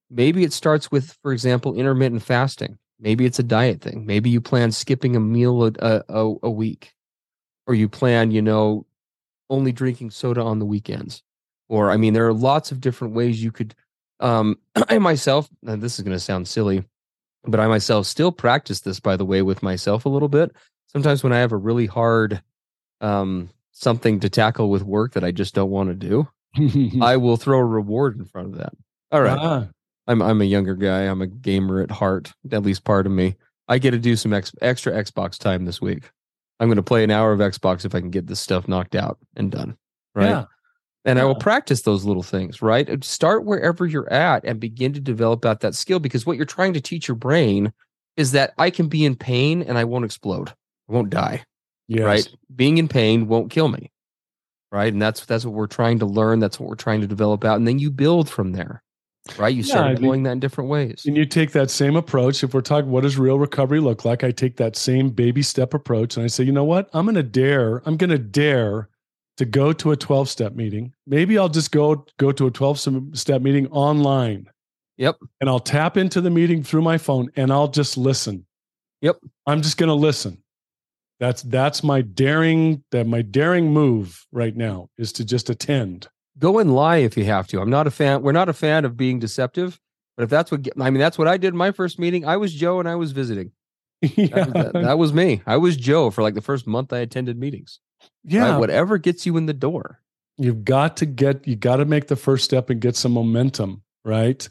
Maybe 0.09 0.43
it 0.43 0.51
starts 0.51 0.91
with, 0.91 1.17
for 1.23 1.31
example, 1.31 1.73
intermittent 1.73 2.21
fasting. 2.21 2.77
Maybe 2.99 3.25
it's 3.25 3.39
a 3.39 3.43
diet 3.43 3.81
thing. 3.81 4.05
Maybe 4.05 4.29
you 4.29 4.41
plan 4.41 4.73
skipping 4.73 5.15
a 5.15 5.21
meal 5.21 5.63
a, 5.65 6.03
a, 6.09 6.35
a 6.43 6.49
week, 6.49 6.93
or 7.65 7.73
you 7.73 7.87
plan, 7.87 8.31
you 8.31 8.41
know, 8.41 8.85
only 9.49 9.71
drinking 9.71 10.11
soda 10.11 10.41
on 10.41 10.59
the 10.59 10.65
weekends. 10.65 11.23
Or, 11.69 11.89
I 11.89 11.95
mean, 11.95 12.13
there 12.13 12.27
are 12.27 12.33
lots 12.33 12.73
of 12.73 12.81
different 12.81 13.13
ways 13.13 13.41
you 13.41 13.51
could. 13.53 13.73
Um, 14.19 14.57
I 14.89 14.99
myself, 14.99 15.49
and 15.65 15.81
this 15.81 15.97
is 15.97 16.03
going 16.03 16.15
to 16.15 16.19
sound 16.19 16.49
silly, 16.49 16.83
but 17.45 17.61
I 17.61 17.67
myself 17.67 18.07
still 18.07 18.33
practice 18.33 18.81
this, 18.81 18.99
by 18.99 19.15
the 19.15 19.25
way, 19.25 19.41
with 19.41 19.63
myself 19.63 20.05
a 20.05 20.09
little 20.09 20.27
bit. 20.27 20.51
Sometimes 20.87 21.23
when 21.23 21.31
I 21.31 21.39
have 21.39 21.53
a 21.53 21.57
really 21.57 21.85
hard 21.85 22.43
um, 22.99 23.49
something 23.71 24.19
to 24.19 24.29
tackle 24.29 24.69
with 24.69 24.83
work 24.83 25.13
that 25.13 25.23
I 25.23 25.31
just 25.31 25.55
don't 25.55 25.71
want 25.71 25.89
to 25.89 25.95
do, 25.95 26.27
I 27.01 27.17
will 27.17 27.37
throw 27.37 27.59
a 27.59 27.65
reward 27.65 28.17
in 28.17 28.25
front 28.25 28.53
of 28.53 28.57
that. 28.59 28.73
All 29.11 29.21
right. 29.21 29.37
Ah. 29.39 29.67
I'm 30.07 30.21
I'm 30.21 30.41
a 30.41 30.45
younger 30.45 30.75
guy. 30.75 31.01
I'm 31.01 31.21
a 31.21 31.27
gamer 31.27 31.81
at 31.81 31.91
heart, 31.91 32.33
at 32.51 32.63
least 32.63 32.83
part 32.83 33.05
of 33.05 33.11
me. 33.11 33.35
I 33.67 33.77
get 33.77 33.91
to 33.91 33.99
do 33.99 34.15
some 34.15 34.33
ex- 34.33 34.53
extra 34.61 34.91
Xbox 34.91 35.37
time 35.37 35.65
this 35.65 35.79
week. 35.79 36.09
I'm 36.59 36.67
going 36.67 36.75
to 36.75 36.83
play 36.83 37.03
an 37.03 37.11
hour 37.11 37.31
of 37.31 37.39
Xbox 37.39 37.85
if 37.85 37.95
I 37.95 37.99
can 38.01 38.09
get 38.09 38.27
this 38.27 38.39
stuff 38.39 38.67
knocked 38.67 38.95
out 38.95 39.17
and 39.35 39.51
done. 39.51 39.77
Right. 40.13 40.29
Yeah. 40.29 40.45
And 41.05 41.17
yeah. 41.17 41.23
I 41.23 41.25
will 41.25 41.35
practice 41.35 41.81
those 41.81 42.05
little 42.05 42.23
things, 42.23 42.61
right? 42.61 43.03
Start 43.03 43.45
wherever 43.45 43.87
you're 43.87 44.11
at 44.11 44.43
and 44.45 44.59
begin 44.59 44.93
to 44.93 44.99
develop 44.99 45.45
out 45.45 45.61
that 45.61 45.73
skill 45.73 45.99
because 45.99 46.25
what 46.25 46.37
you're 46.37 46.45
trying 46.45 46.73
to 46.73 46.81
teach 46.81 47.07
your 47.07 47.15
brain 47.15 47.73
is 48.17 48.33
that 48.33 48.53
I 48.57 48.69
can 48.69 48.87
be 48.87 49.05
in 49.05 49.15
pain 49.15 49.63
and 49.63 49.77
I 49.77 49.85
won't 49.85 50.05
explode. 50.05 50.49
I 50.49 50.93
won't 50.93 51.09
die. 51.09 51.43
Yes. 51.91 52.05
Right. 52.05 52.29
Being 52.55 52.77
in 52.77 52.87
pain 52.87 53.27
won't 53.27 53.51
kill 53.51 53.67
me. 53.67 53.91
Right. 54.71 54.91
And 54.91 55.01
that's 55.01 55.25
that's 55.25 55.45
what 55.45 55.53
we're 55.53 55.67
trying 55.67 55.99
to 55.99 56.05
learn. 56.05 56.39
That's 56.39 56.59
what 56.59 56.69
we're 56.69 56.75
trying 56.75 57.01
to 57.01 57.07
develop 57.07 57.43
out. 57.43 57.57
And 57.57 57.67
then 57.67 57.79
you 57.79 57.91
build 57.91 58.29
from 58.29 58.53
there 58.53 58.81
right? 59.37 59.53
You 59.53 59.63
start 59.63 59.85
yeah, 59.85 59.91
employing 59.91 60.23
that 60.23 60.31
in 60.31 60.39
different 60.39 60.69
ways. 60.69 61.03
And 61.05 61.15
you 61.15 61.25
take 61.25 61.51
that 61.51 61.69
same 61.69 61.95
approach. 61.95 62.43
If 62.43 62.53
we're 62.53 62.61
talking, 62.61 62.89
what 62.89 63.03
does 63.03 63.17
real 63.17 63.39
recovery 63.39 63.79
look 63.79 64.05
like? 64.05 64.23
I 64.23 64.31
take 64.31 64.57
that 64.57 64.75
same 64.75 65.09
baby 65.09 65.41
step 65.41 65.73
approach 65.73 66.17
and 66.17 66.23
I 66.23 66.27
say, 66.27 66.43
you 66.43 66.51
know 66.51 66.63
what? 66.63 66.89
I'm 66.93 67.05
going 67.05 67.15
to 67.15 67.23
dare, 67.23 67.81
I'm 67.85 67.97
going 67.97 68.09
to 68.09 68.17
dare 68.17 68.89
to 69.37 69.45
go 69.45 69.73
to 69.73 69.91
a 69.91 69.97
12 69.97 70.29
step 70.29 70.55
meeting. 70.55 70.93
Maybe 71.07 71.37
I'll 71.37 71.49
just 71.49 71.71
go, 71.71 72.05
go 72.17 72.31
to 72.31 72.47
a 72.47 72.51
12 72.51 72.79
step 73.13 73.41
meeting 73.41 73.67
online. 73.67 74.49
Yep. 74.97 75.17
And 75.39 75.49
I'll 75.49 75.59
tap 75.59 75.97
into 75.97 76.21
the 76.21 76.29
meeting 76.29 76.63
through 76.63 76.81
my 76.81 76.97
phone 76.97 77.31
and 77.35 77.51
I'll 77.51 77.69
just 77.69 77.97
listen. 77.97 78.45
Yep. 79.01 79.17
I'm 79.47 79.61
just 79.61 79.77
going 79.77 79.87
to 79.87 79.95
listen. 79.95 80.40
That's, 81.21 81.43
that's 81.43 81.83
my 81.83 82.01
daring, 82.01 82.83
that 82.91 83.07
my 83.07 83.21
daring 83.21 83.71
move 83.71 84.25
right 84.33 84.57
now 84.57 84.89
is 84.97 85.13
to 85.13 85.23
just 85.23 85.49
attend 85.49 86.09
go 86.41 86.59
and 86.59 86.75
lie 86.75 86.97
if 86.97 87.15
you 87.15 87.23
have 87.25 87.47
to. 87.47 87.61
I'm 87.61 87.69
not 87.69 87.87
a 87.87 87.91
fan. 87.91 88.21
We're 88.21 88.33
not 88.33 88.49
a 88.49 88.53
fan 88.53 88.83
of 88.83 88.97
being 88.97 89.19
deceptive, 89.19 89.79
but 90.17 90.23
if 90.23 90.29
that's 90.29 90.51
what 90.51 90.67
I 90.79 90.89
mean, 90.89 90.99
that's 90.99 91.17
what 91.17 91.29
I 91.29 91.37
did 91.37 91.49
in 91.49 91.57
my 91.57 91.71
first 91.71 91.99
meeting. 91.99 92.25
I 92.25 92.35
was 92.35 92.53
Joe 92.53 92.79
and 92.79 92.89
I 92.89 92.95
was 92.95 93.13
visiting. 93.13 93.51
yeah. 94.01 94.45
that, 94.45 94.53
that, 94.53 94.73
that, 94.73 94.97
was 94.97 95.13
me. 95.13 95.41
I 95.45 95.57
was 95.57 95.77
Joe 95.77 96.09
for 96.09 96.23
like 96.23 96.33
the 96.33 96.41
first 96.41 96.67
month 96.67 96.91
I 96.91 96.99
attended 96.99 97.37
meetings. 97.37 97.79
Yeah, 98.23 98.57
whatever 98.57 98.97
gets 98.97 99.25
you 99.25 99.37
in 99.37 99.45
the 99.45 99.53
door. 99.53 100.01
You've 100.37 100.65
got 100.65 100.97
to 100.97 101.05
get. 101.05 101.47
You 101.47 101.55
got 101.55 101.77
to 101.77 101.85
make 101.85 102.07
the 102.07 102.15
first 102.15 102.43
step 102.43 102.69
and 102.69 102.81
get 102.81 102.95
some 102.95 103.13
momentum. 103.13 103.83
Right. 104.03 104.49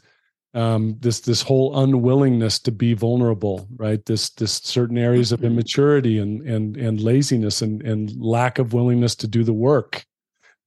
Um, 0.53 0.97
this 0.99 1.21
this 1.21 1.41
whole 1.41 1.79
unwillingness 1.81 2.59
to 2.59 2.71
be 2.71 2.93
vulnerable, 2.93 3.67
right? 3.77 4.05
This 4.05 4.31
this 4.31 4.53
certain 4.53 4.97
areas 4.97 5.31
of 5.31 5.39
mm-hmm. 5.39 5.53
immaturity 5.53 6.17
and 6.17 6.41
and 6.41 6.75
and 6.75 6.99
laziness 6.99 7.61
and 7.61 7.81
and 7.83 8.13
lack 8.21 8.59
of 8.59 8.73
willingness 8.73 9.15
to 9.15 9.27
do 9.27 9.43
the 9.45 9.53
work 9.53 10.05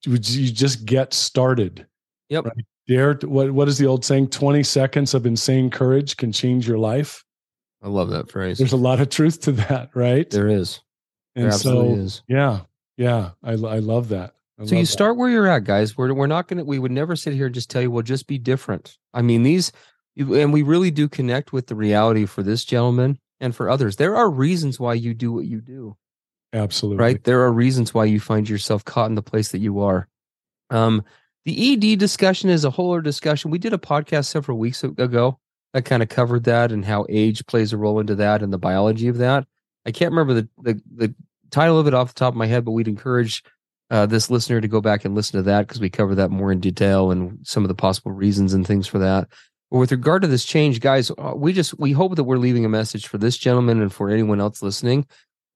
you 0.07 0.19
just 0.19 0.85
get 0.85 1.15
started. 1.15 1.87
Yep. 2.29 2.45
Right? 2.45 2.67
Dare. 2.87 3.15
What 3.23 3.53
What 3.53 3.69
is 3.69 3.79
the 3.79 3.87
old 3.87 4.05
saying? 4.05 4.29
Twenty 4.29 4.63
seconds 4.63 5.15
of 5.15 5.27
insane 5.27 5.71
courage 5.71 6.17
can 6.17 6.33
change 6.33 6.69
your 6.69 6.79
life. 6.79 7.25
I 7.83 7.89
love 7.89 8.11
that 8.11 8.31
phrase. 8.31 8.59
There's 8.59 8.73
a 8.73 8.79
lot 8.79 9.01
of 9.01 9.11
truth 9.11 9.41
to 9.43 9.53
that, 9.53 9.91
right? 9.95 10.29
There 10.29 10.49
is. 10.49 10.81
And 11.35 11.47
there 11.47 11.53
so, 11.53 11.95
is. 11.95 12.23
Yeah, 12.29 12.61
yeah, 12.97 13.31
I 13.43 13.53
I 13.53 13.79
love 13.79 14.11
that. 14.11 14.35
I 14.59 14.67
so 14.67 14.77
you 14.77 14.87
start 14.87 15.17
where 15.17 15.29
you're 15.29 15.49
at, 15.49 15.65
guys. 15.65 15.97
We're 15.97 16.15
we're 16.15 16.27
not 16.27 16.47
gonna. 16.49 16.65
We 16.65 16.79
would 16.79 16.93
never 16.93 17.17
sit 17.17 17.35
here 17.35 17.47
and 17.47 17.55
just 17.55 17.71
tell 17.71 17.83
you, 17.83 17.91
well, 17.91 18.03
just 18.03 18.27
be 18.27 18.39
different. 18.39 18.97
I 19.13 19.23
mean, 19.23 19.43
these, 19.43 19.73
and 20.17 20.53
we 20.53 20.63
really 20.63 20.91
do 20.91 21.09
connect 21.09 21.53
with 21.53 21.67
the 21.67 21.75
reality 21.75 22.25
for 22.25 22.43
this 22.43 22.65
gentleman 22.65 23.19
and 23.41 23.55
for 23.55 23.69
others. 23.69 23.97
There 23.97 24.17
are 24.17 24.31
reasons 24.31 24.79
why 24.79 24.95
you 24.95 25.13
do 25.13 25.33
what 25.33 25.47
you 25.47 25.61
do. 25.61 25.97
Absolutely. 26.53 27.03
Right. 27.03 27.25
There 27.25 27.41
are 27.41 27.53
reasons 27.53 27.93
why 27.93 28.05
you 28.05 28.21
find 28.21 28.49
yourself 28.49 28.85
caught 28.85 29.09
in 29.09 29.17
the 29.17 29.23
place 29.23 29.49
that 29.49 29.59
you 29.59 29.81
are. 29.81 30.09
Um, 30.71 31.03
the 31.45 31.73
ED 31.73 31.99
discussion 31.99 32.49
is 32.49 32.65
a 32.65 32.71
whole 32.71 32.93
other 32.93 33.03
discussion. 33.03 33.51
We 33.51 33.59
did 33.59 33.73
a 33.73 33.79
podcast 33.79 34.27
several 34.27 34.59
weeks 34.59 34.85
ago 34.85 35.39
that 35.73 35.85
kind 35.85 36.03
of 36.03 36.09
covered 36.09 36.45
that 36.45 36.71
and 36.71 36.85
how 36.85 37.07
age 37.09 37.45
plays 37.47 37.73
a 37.73 37.77
role 37.77 37.99
into 37.99 38.15
that 38.15 38.41
and 38.43 38.53
the 38.53 38.59
biology 38.59 39.09
of 39.09 39.19
that. 39.19 39.47
I 39.85 39.91
can't 39.91 40.13
remember 40.13 40.35
the 40.35 40.49
the, 40.63 40.81
the 40.95 41.15
title 41.51 41.79
of 41.79 41.87
it 41.87 41.95
off 41.95 42.15
the 42.15 42.19
top 42.19 42.33
of 42.33 42.39
my 42.39 42.47
head, 42.47 42.65
but 42.65 42.71
we'd 42.71 42.89
encourage 42.89 43.43
uh, 43.95 44.07
this 44.07 44.31
listener 44.31 44.61
to 44.61 44.69
go 44.69 44.81
back 44.81 45.05
and 45.05 45.15
listen 45.15 45.39
to 45.39 45.43
that 45.43 45.67
because 45.67 45.81
we 45.81 45.89
cover 45.89 46.15
that 46.15 46.31
more 46.31 46.53
in 46.53 46.61
detail 46.61 47.11
and 47.11 47.39
some 47.43 47.65
of 47.65 47.69
the 47.69 47.75
possible 47.75 48.13
reasons 48.13 48.53
and 48.53 48.67
things 48.67 48.87
for 48.87 48.99
that. 48.99 49.29
But 49.71 49.79
with 49.79 49.93
regard 49.93 50.23
to 50.23 50.29
this 50.29 50.45
change, 50.45 50.81
guys, 50.81 51.11
uh, 51.17 51.33
we 51.37 51.53
just 51.53 51.79
we 51.79 51.93
hope 51.93 52.17
that 52.17 52.25
we're 52.25 52.39
leaving 52.39 52.65
a 52.65 52.69
message 52.69 53.07
for 53.07 53.19
this 53.19 53.39
gentleman 53.39 53.81
and 53.81 53.93
for 53.93 54.11
anyone 54.11 54.41
else 54.41 54.63
listening 54.63 55.07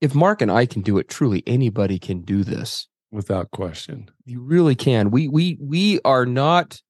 if 0.00 0.14
Mark 0.14 0.40
and 0.40 0.50
I 0.50 0.66
can 0.66 0.82
do 0.82 0.98
it, 0.98 1.08
truly 1.08 1.42
anybody 1.46 1.98
can 1.98 2.20
do 2.20 2.44
this. 2.44 2.86
Without 3.10 3.50
question. 3.50 4.10
You 4.26 4.42
really 4.42 4.74
can. 4.74 5.10
We 5.10 5.28
we 5.28 5.56
we 5.58 5.98
are 6.04 6.26
not 6.26 6.82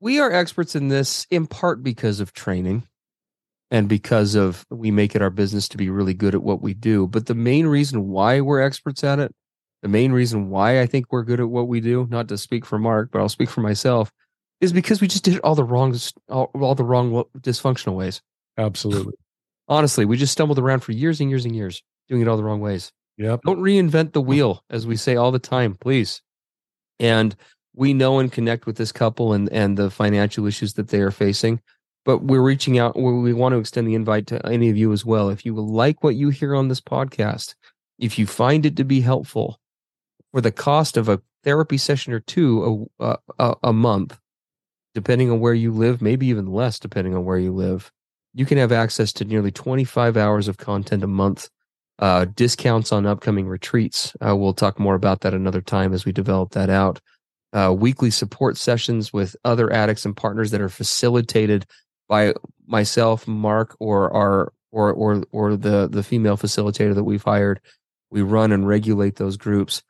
we 0.00 0.18
are 0.18 0.32
experts 0.32 0.74
in 0.74 0.88
this 0.88 1.24
in 1.30 1.46
part 1.46 1.84
because 1.84 2.18
of 2.18 2.32
training 2.32 2.88
and 3.70 3.88
because 3.88 4.34
of 4.34 4.66
we 4.70 4.90
make 4.90 5.14
it 5.14 5.22
our 5.22 5.30
business 5.30 5.68
to 5.68 5.76
be 5.76 5.88
really 5.88 6.14
good 6.14 6.34
at 6.34 6.42
what 6.42 6.60
we 6.60 6.74
do. 6.74 7.06
But 7.06 7.26
the 7.26 7.36
main 7.36 7.68
reason 7.68 8.08
why 8.08 8.40
we're 8.40 8.60
experts 8.60 9.04
at 9.04 9.20
it, 9.20 9.32
the 9.82 9.88
main 9.88 10.12
reason 10.12 10.50
why 10.50 10.80
I 10.80 10.86
think 10.86 11.06
we're 11.10 11.22
good 11.22 11.40
at 11.40 11.48
what 11.48 11.68
we 11.68 11.80
do, 11.80 12.06
not 12.10 12.28
to 12.28 12.38
speak 12.38 12.66
for 12.66 12.78
Mark, 12.78 13.10
but 13.10 13.20
I'll 13.20 13.28
speak 13.28 13.48
for 13.48 13.60
myself, 13.62 14.12
is 14.60 14.72
because 14.72 15.00
we 15.00 15.08
just 15.08 15.24
did 15.24 15.36
it 15.36 15.40
all 15.42 15.54
the 15.54 15.64
wrong 15.64 15.96
all, 16.28 16.50
all 16.54 16.74
the 16.74 16.84
wrong 16.84 17.24
dysfunctional 17.38 17.96
ways. 17.96 18.20
Absolutely. 18.58 19.14
Honestly, 19.68 20.04
we 20.04 20.16
just 20.16 20.32
stumbled 20.32 20.58
around 20.58 20.80
for 20.80 20.92
years 20.92 21.20
and 21.20 21.30
years 21.30 21.44
and 21.44 21.54
years 21.54 21.82
doing 22.08 22.20
it 22.20 22.28
all 22.28 22.36
the 22.36 22.44
wrong 22.44 22.60
ways. 22.60 22.92
Yep. 23.16 23.42
Don't 23.44 23.60
reinvent 23.60 24.12
the 24.12 24.20
wheel, 24.20 24.64
as 24.70 24.86
we 24.86 24.96
say 24.96 25.16
all 25.16 25.30
the 25.30 25.38
time, 25.38 25.74
please. 25.74 26.22
And 26.98 27.34
we 27.74 27.94
know 27.94 28.18
and 28.18 28.32
connect 28.32 28.66
with 28.66 28.76
this 28.76 28.92
couple 28.92 29.32
and 29.32 29.50
and 29.50 29.76
the 29.76 29.90
financial 29.90 30.46
issues 30.46 30.74
that 30.74 30.88
they 30.88 31.00
are 31.00 31.10
facing. 31.10 31.60
But 32.04 32.22
we're 32.22 32.42
reaching 32.42 32.78
out. 32.78 32.98
We 32.98 33.32
want 33.32 33.52
to 33.52 33.58
extend 33.58 33.86
the 33.86 33.94
invite 33.94 34.26
to 34.28 34.44
any 34.46 34.70
of 34.70 34.76
you 34.76 34.92
as 34.92 35.04
well. 35.04 35.28
If 35.28 35.44
you 35.44 35.54
like 35.54 36.02
what 36.02 36.16
you 36.16 36.30
hear 36.30 36.54
on 36.54 36.68
this 36.68 36.80
podcast, 36.80 37.54
if 37.98 38.18
you 38.18 38.26
find 38.26 38.64
it 38.64 38.76
to 38.76 38.84
be 38.84 39.02
helpful, 39.02 39.60
for 40.32 40.40
the 40.40 40.52
cost 40.52 40.96
of 40.96 41.08
a 41.08 41.20
therapy 41.44 41.76
session 41.76 42.12
or 42.12 42.20
two 42.20 42.88
a, 43.00 43.16
a, 43.38 43.54
a 43.64 43.72
month, 43.72 44.18
depending 44.94 45.30
on 45.30 45.40
where 45.40 45.54
you 45.54 45.72
live, 45.72 46.02
maybe 46.02 46.26
even 46.26 46.46
less 46.46 46.78
depending 46.78 47.14
on 47.14 47.24
where 47.24 47.38
you 47.38 47.52
live, 47.52 47.90
you 48.34 48.46
can 48.46 48.58
have 48.58 48.72
access 48.72 49.12
to 49.14 49.24
nearly 49.24 49.50
25 49.50 50.16
hours 50.16 50.48
of 50.48 50.56
content 50.56 51.02
a 51.02 51.08
month 51.08 51.48
uh, 51.98 52.26
discounts 52.34 52.92
on 52.92 53.06
upcoming 53.06 53.46
retreats. 53.46 54.14
Uh, 54.26 54.34
we'll 54.34 54.54
talk 54.54 54.78
more 54.78 54.94
about 54.94 55.20
that 55.20 55.34
another 55.34 55.60
time 55.60 55.92
as 55.92 56.04
we 56.04 56.12
develop 56.12 56.52
that 56.52 56.70
out. 56.70 57.00
Uh, 57.52 57.74
weekly 57.76 58.10
support 58.10 58.56
sessions 58.56 59.12
with 59.12 59.36
other 59.44 59.72
addicts 59.72 60.06
and 60.06 60.16
partners 60.16 60.50
that 60.50 60.60
are 60.60 60.68
facilitated 60.68 61.66
by 62.08 62.32
myself, 62.66 63.26
Mark, 63.26 63.76
or 63.80 64.12
our 64.14 64.52
or 64.72 64.92
or 64.92 65.24
or 65.32 65.56
the 65.56 65.88
the 65.88 66.02
female 66.02 66.36
facilitator 66.36 66.94
that 66.94 67.04
we've 67.04 67.24
hired. 67.24 67.60
We 68.10 68.22
run 68.22 68.52
and 68.52 68.66
regulate 68.66 69.16
those 69.16 69.36
groups. 69.36 69.82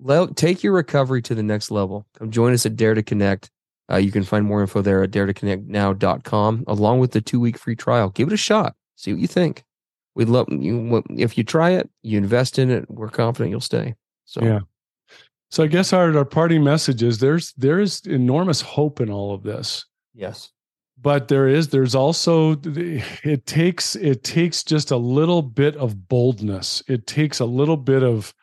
Let, 0.00 0.36
take 0.36 0.62
your 0.62 0.72
recovery 0.72 1.22
to 1.22 1.34
the 1.34 1.42
next 1.42 1.70
level. 1.70 2.06
Come 2.18 2.30
join 2.30 2.52
us 2.52 2.66
at 2.66 2.76
Dare 2.76 2.94
to 2.94 3.02
Connect. 3.02 3.50
Uh, 3.90 3.96
you 3.96 4.12
can 4.12 4.22
find 4.22 4.44
more 4.44 4.60
info 4.60 4.82
there 4.82 5.02
at 5.02 5.10
daretoconnectnow.com 5.10 6.64
along 6.66 6.98
with 7.00 7.12
the 7.12 7.20
two 7.20 7.40
week 7.40 7.58
free 7.58 7.74
trial. 7.74 8.10
Give 8.10 8.28
it 8.28 8.34
a 8.34 8.38
shot. 8.38 8.74
See 8.96 9.12
what 9.12 9.20
you 9.20 9.26
think 9.26 9.64
we'd 10.18 10.28
love 10.28 10.48
you 10.50 11.02
if 11.10 11.38
you 11.38 11.44
try 11.44 11.70
it, 11.70 11.88
you 12.02 12.18
invest 12.18 12.58
in 12.58 12.70
it. 12.70 12.90
We're 12.90 13.08
confident 13.08 13.50
you'll 13.50 13.60
stay. 13.60 13.94
So 14.26 14.42
yeah. 14.42 14.60
So 15.50 15.62
I 15.62 15.68
guess 15.68 15.94
our 15.94 16.14
our 16.18 16.26
party 16.26 16.58
message 16.58 17.02
is 17.02 17.18
there's 17.18 17.54
there 17.54 17.80
is 17.80 18.04
enormous 18.04 18.60
hope 18.60 19.00
in 19.00 19.10
all 19.10 19.32
of 19.32 19.44
this. 19.44 19.86
Yes. 20.12 20.50
But 21.00 21.28
there 21.28 21.46
is 21.46 21.68
there's 21.68 21.94
also 21.94 22.56
it 22.64 23.46
takes 23.46 23.94
it 23.96 24.24
takes 24.24 24.64
just 24.64 24.90
a 24.90 24.96
little 24.96 25.40
bit 25.40 25.76
of 25.76 26.08
boldness. 26.08 26.82
It 26.88 27.06
takes 27.06 27.38
a 27.38 27.46
little 27.46 27.76
bit 27.76 28.02
of 28.02 28.34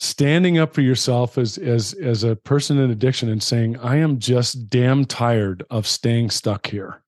standing 0.00 0.58
up 0.58 0.74
for 0.74 0.80
yourself 0.80 1.38
as 1.38 1.58
as 1.58 1.92
as 1.94 2.24
a 2.24 2.36
person 2.36 2.78
in 2.78 2.90
addiction 2.90 3.28
and 3.28 3.42
saying 3.42 3.76
i 3.78 3.96
am 3.96 4.18
just 4.18 4.70
damn 4.70 5.04
tired 5.04 5.64
of 5.70 5.86
staying 5.86 6.30
stuck 6.30 6.66
here. 6.66 7.02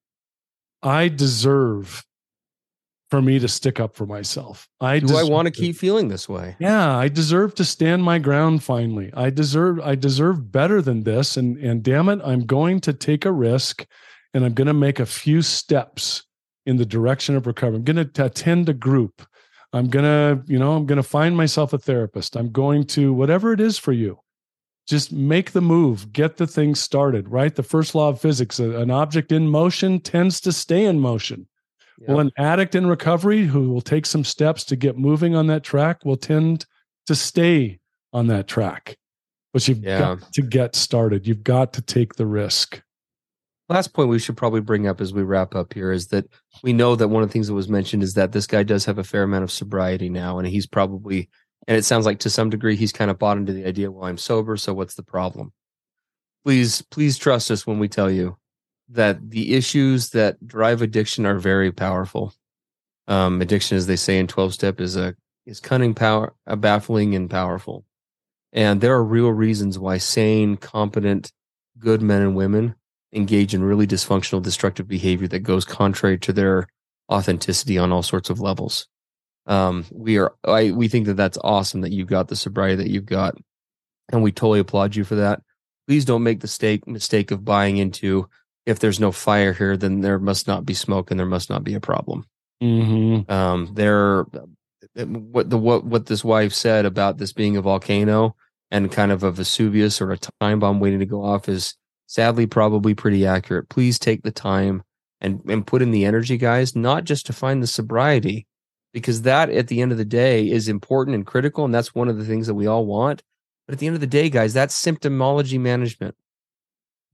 I 0.83 1.09
deserve 1.09 2.03
for 3.09 3.21
me 3.21 3.39
to 3.39 3.47
stick 3.47 3.79
up 3.79 3.95
for 3.95 4.05
myself. 4.05 4.67
I 4.79 4.99
do 4.99 5.15
i 5.15 5.23
want 5.23 5.45
to 5.45 5.51
keep 5.51 5.75
feeling 5.75 6.07
this 6.07 6.27
way? 6.27 6.55
Yeah 6.59 6.97
i 6.97 7.07
deserve 7.07 7.55
to 7.55 7.65
stand 7.65 8.03
my 8.03 8.19
ground 8.19 8.63
finally. 8.63 9.11
I 9.13 9.29
deserve 9.29 9.79
i 9.79 9.95
deserve 9.95 10.51
better 10.51 10.81
than 10.81 11.03
this 11.03 11.37
and 11.37 11.57
and 11.57 11.83
damn 11.83 12.09
it 12.09 12.19
i'm 12.25 12.45
going 12.45 12.81
to 12.81 12.93
take 12.93 13.25
a 13.25 13.31
risk 13.31 13.85
and 14.33 14.43
i'm 14.43 14.53
going 14.53 14.67
to 14.67 14.73
make 14.73 14.99
a 14.99 15.05
few 15.05 15.41
steps 15.41 16.23
in 16.65 16.77
the 16.77 16.85
direction 16.85 17.35
of 17.35 17.47
recovery. 17.47 17.77
I'm 17.77 17.83
going 17.83 18.07
to 18.07 18.25
attend 18.25 18.69
a 18.69 18.73
group 18.73 19.25
I'm 19.73 19.87
going 19.87 20.05
to, 20.05 20.43
you 20.51 20.59
know, 20.59 20.73
I'm 20.73 20.85
going 20.85 20.97
to 20.97 21.03
find 21.03 21.35
myself 21.35 21.73
a 21.73 21.77
therapist. 21.77 22.35
I'm 22.35 22.51
going 22.51 22.85
to, 22.87 23.13
whatever 23.13 23.53
it 23.53 23.59
is 23.59 23.77
for 23.77 23.93
you, 23.93 24.19
just 24.87 25.11
make 25.13 25.51
the 25.51 25.61
move, 25.61 26.11
get 26.11 26.37
the 26.37 26.47
thing 26.47 26.75
started, 26.75 27.29
right? 27.29 27.55
The 27.55 27.63
first 27.63 27.95
law 27.95 28.09
of 28.09 28.19
physics 28.19 28.59
an 28.59 28.91
object 28.91 29.31
in 29.31 29.47
motion 29.47 29.99
tends 29.99 30.41
to 30.41 30.51
stay 30.51 30.85
in 30.85 30.99
motion. 30.99 31.47
Yep. 31.99 32.09
Well, 32.09 32.19
an 32.19 32.31
addict 32.37 32.75
in 32.75 32.87
recovery 32.87 33.45
who 33.45 33.69
will 33.69 33.81
take 33.81 34.05
some 34.05 34.23
steps 34.23 34.63
to 34.65 34.75
get 34.75 34.97
moving 34.97 35.35
on 35.35 35.47
that 35.47 35.63
track 35.63 36.03
will 36.03 36.17
tend 36.17 36.65
to 37.05 37.15
stay 37.15 37.79
on 38.11 38.27
that 38.27 38.47
track. 38.47 38.97
But 39.53 39.67
you've 39.67 39.83
yeah. 39.83 39.99
got 39.99 40.33
to 40.33 40.41
get 40.41 40.75
started. 40.75 41.27
You've 41.27 41.43
got 41.43 41.73
to 41.73 41.81
take 41.81 42.15
the 42.15 42.25
risk 42.25 42.81
last 43.71 43.93
point 43.93 44.09
we 44.09 44.19
should 44.19 44.35
probably 44.35 44.59
bring 44.59 44.85
up 44.85 44.99
as 44.99 45.13
we 45.13 45.23
wrap 45.23 45.55
up 45.55 45.73
here 45.73 45.91
is 45.91 46.07
that 46.07 46.25
we 46.61 46.73
know 46.73 46.95
that 46.95 47.07
one 47.07 47.23
of 47.23 47.29
the 47.29 47.33
things 47.33 47.47
that 47.47 47.53
was 47.53 47.69
mentioned 47.69 48.03
is 48.03 48.15
that 48.15 48.33
this 48.33 48.45
guy 48.45 48.63
does 48.63 48.83
have 48.85 48.97
a 48.97 49.03
fair 49.03 49.23
amount 49.23 49.43
of 49.43 49.51
sobriety 49.51 50.09
now 50.09 50.37
and 50.37 50.47
he's 50.47 50.67
probably 50.67 51.29
and 51.67 51.77
it 51.77 51.85
sounds 51.85 52.05
like 52.05 52.19
to 52.19 52.29
some 52.29 52.49
degree 52.49 52.75
he's 52.75 52.91
kind 52.91 53.09
of 53.09 53.17
bought 53.17 53.37
into 53.37 53.53
the 53.53 53.65
idea 53.65 53.89
well 53.89 54.05
i'm 54.05 54.17
sober 54.17 54.57
so 54.57 54.73
what's 54.73 54.95
the 54.95 55.03
problem? 55.03 55.53
Please 56.43 56.81
please 56.81 57.17
trust 57.17 57.49
us 57.49 57.65
when 57.65 57.79
we 57.79 57.87
tell 57.87 58.09
you 58.09 58.37
that 58.89 59.29
the 59.29 59.53
issues 59.53 60.09
that 60.09 60.45
drive 60.45 60.81
addiction 60.81 61.25
are 61.25 61.37
very 61.37 61.71
powerful. 61.71 62.33
Um, 63.07 63.41
addiction 63.41 63.77
as 63.77 63.87
they 63.87 63.95
say 63.95 64.19
in 64.19 64.27
12 64.27 64.53
step 64.53 64.81
is 64.81 64.97
a 64.97 65.15
is 65.45 65.59
cunning 65.59 65.93
power 65.93 66.33
a 66.45 66.55
baffling 66.55 67.15
and 67.15 67.29
powerful. 67.29 67.85
And 68.51 68.81
there 68.81 68.95
are 68.95 69.03
real 69.03 69.31
reasons 69.31 69.79
why 69.79 69.97
sane 69.97 70.57
competent 70.57 71.31
good 71.79 72.01
men 72.01 72.21
and 72.21 72.35
women 72.35 72.75
engage 73.13 73.53
in 73.53 73.63
really 73.63 73.87
dysfunctional, 73.87 74.41
destructive 74.41 74.87
behavior 74.87 75.27
that 75.27 75.39
goes 75.39 75.65
contrary 75.65 76.17
to 76.19 76.33
their 76.33 76.67
authenticity 77.11 77.77
on 77.77 77.91
all 77.91 78.03
sorts 78.03 78.29
of 78.29 78.39
levels. 78.39 78.87
Um, 79.47 79.85
we 79.91 80.17
are, 80.17 80.33
I, 80.45 80.71
we 80.71 80.87
think 80.87 81.07
that 81.07 81.15
that's 81.17 81.37
awesome 81.43 81.81
that 81.81 81.91
you've 81.91 82.07
got 82.07 82.27
the 82.27 82.35
sobriety 82.35 82.75
that 82.75 82.89
you've 82.89 83.05
got, 83.05 83.35
and 84.11 84.23
we 84.23 84.31
totally 84.31 84.59
applaud 84.59 84.95
you 84.95 85.03
for 85.03 85.15
that. 85.15 85.41
Please 85.87 86.05
don't 86.05 86.23
make 86.23 86.39
the 86.39 86.45
mistake 86.45 86.87
mistake 86.87 87.31
of 87.31 87.43
buying 87.43 87.77
into 87.77 88.29
if 88.65 88.79
there's 88.79 88.99
no 88.99 89.11
fire 89.11 89.53
here, 89.53 89.75
then 89.75 90.01
there 90.01 90.19
must 90.19 90.47
not 90.47 90.65
be 90.65 90.73
smoke 90.73 91.11
and 91.11 91.19
there 91.19 91.27
must 91.27 91.49
not 91.49 91.63
be 91.63 91.73
a 91.73 91.79
problem. 91.79 92.25
Mm-hmm. 92.61 93.31
Um, 93.31 93.71
there, 93.73 94.25
what 94.93 95.49
the 95.49 95.57
what 95.57 95.83
what 95.83 96.05
this 96.05 96.23
wife 96.23 96.53
said 96.53 96.85
about 96.85 97.17
this 97.17 97.33
being 97.33 97.57
a 97.57 97.61
volcano 97.61 98.35
and 98.69 98.91
kind 98.91 99.11
of 99.11 99.23
a 99.23 99.31
Vesuvius 99.31 99.99
or 99.99 100.11
a 100.11 100.17
time 100.39 100.59
bomb 100.59 100.79
waiting 100.79 100.99
to 100.99 101.05
go 101.05 101.23
off 101.23 101.49
is 101.49 101.75
sadly 102.11 102.45
probably 102.45 102.93
pretty 102.93 103.25
accurate. 103.25 103.69
Please 103.69 103.97
take 103.97 104.21
the 104.23 104.31
time 104.31 104.83
and, 105.21 105.41
and 105.47 105.65
put 105.65 105.81
in 105.81 105.91
the 105.91 106.03
energy, 106.03 106.35
guys, 106.35 106.75
not 106.75 107.05
just 107.05 107.25
to 107.25 107.31
find 107.31 107.63
the 107.63 107.67
sobriety, 107.67 108.45
because 108.91 109.21
that 109.21 109.49
at 109.49 109.69
the 109.69 109.81
end 109.81 109.93
of 109.93 109.97
the 109.97 110.03
day 110.03 110.49
is 110.49 110.67
important 110.67 111.15
and 111.15 111.25
critical. 111.25 111.63
And 111.63 111.73
that's 111.73 111.95
one 111.95 112.09
of 112.09 112.17
the 112.17 112.25
things 112.25 112.47
that 112.47 112.53
we 112.53 112.67
all 112.67 112.85
want. 112.85 113.23
But 113.65 113.73
at 113.73 113.79
the 113.79 113.87
end 113.87 113.95
of 113.95 114.01
the 114.01 114.07
day, 114.07 114.29
guys, 114.29 114.53
that's 114.53 114.75
symptomology 114.77 115.57
management. 115.57 116.15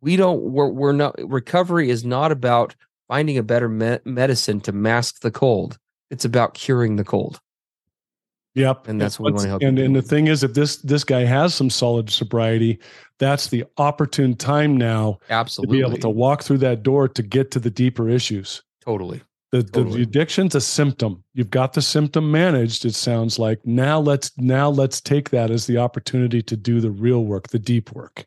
We 0.01 0.15
don't, 0.15 0.41
we're, 0.41 0.69
we're 0.69 0.93
not, 0.93 1.13
recovery 1.19 1.91
is 1.91 2.03
not 2.03 2.31
about 2.31 2.75
finding 3.07 3.38
a 3.38 3.43
better 3.43 3.69
me- 3.69 3.99
medicine 4.03 4.62
to 4.62 4.71
mask 4.71 5.21
the 5.21 5.29
cold. 5.29 5.77
It's 6.10 6.25
about 6.25 6.55
curing 6.55 6.95
the 6.95 7.03
cold. 7.03 7.39
Yep. 8.57 8.87
And 8.87 8.99
that's 8.99 9.19
what 9.19 9.27
we 9.27 9.33
want 9.33 9.43
to 9.43 9.49
help. 9.49 9.61
And, 9.61 9.77
and 9.77 9.95
the 9.95 10.01
thing 10.01 10.27
is, 10.27 10.43
if 10.43 10.55
this 10.55 10.77
this 10.77 11.03
guy 11.03 11.25
has 11.25 11.53
some 11.53 11.69
solid 11.69 12.09
sobriety, 12.09 12.79
that's 13.19 13.47
the 13.47 13.65
opportune 13.77 14.35
time 14.35 14.75
now 14.75 15.19
absolutely 15.29 15.77
to 15.77 15.83
be 15.83 15.87
able 15.87 16.01
to 16.01 16.09
walk 16.09 16.43
through 16.43 16.57
that 16.59 16.81
door 16.81 17.07
to 17.07 17.21
get 17.21 17.51
to 17.51 17.59
the 17.59 17.69
deeper 17.69 18.09
issues. 18.09 18.63
Totally. 18.83 19.21
The, 19.51 19.63
totally. 19.63 19.97
the 19.97 20.03
addiction's 20.03 20.55
a 20.55 20.61
symptom. 20.61 21.23
You've 21.33 21.51
got 21.51 21.73
the 21.73 21.81
symptom 21.81 22.31
managed. 22.31 22.83
It 22.83 22.95
sounds 22.95 23.37
like 23.37 23.65
now 23.65 23.99
let's 23.99 24.31
now 24.37 24.69
let's 24.69 24.99
take 25.01 25.29
that 25.29 25.51
as 25.51 25.67
the 25.67 25.77
opportunity 25.77 26.41
to 26.41 26.57
do 26.57 26.81
the 26.81 26.91
real 26.91 27.25
work, 27.25 27.49
the 27.49 27.59
deep 27.59 27.93
work. 27.93 28.25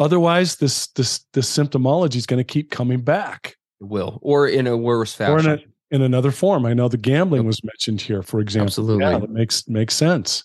Otherwise, 0.00 0.56
this 0.56 0.88
this 0.88 1.24
this 1.34 1.48
symptomology 1.56 2.16
is 2.16 2.26
going 2.26 2.38
to 2.38 2.44
keep 2.44 2.70
coming 2.70 3.00
back. 3.00 3.56
It 3.80 3.86
will, 3.86 4.18
or 4.22 4.48
in 4.48 4.66
a 4.66 4.76
worse 4.76 5.14
fashion. 5.14 5.71
In 5.92 6.02
another 6.02 6.30
form. 6.30 6.66
I 6.66 6.72
know 6.72 6.88
the 6.88 6.96
gambling 6.96 7.46
was 7.46 7.62
mentioned 7.62 8.00
here, 8.00 8.22
for 8.22 8.40
example. 8.40 8.66
Absolutely. 8.66 9.04
Yeah, 9.04 9.18
that 9.18 9.30
makes 9.30 9.68
makes 9.68 9.94
sense. 9.94 10.42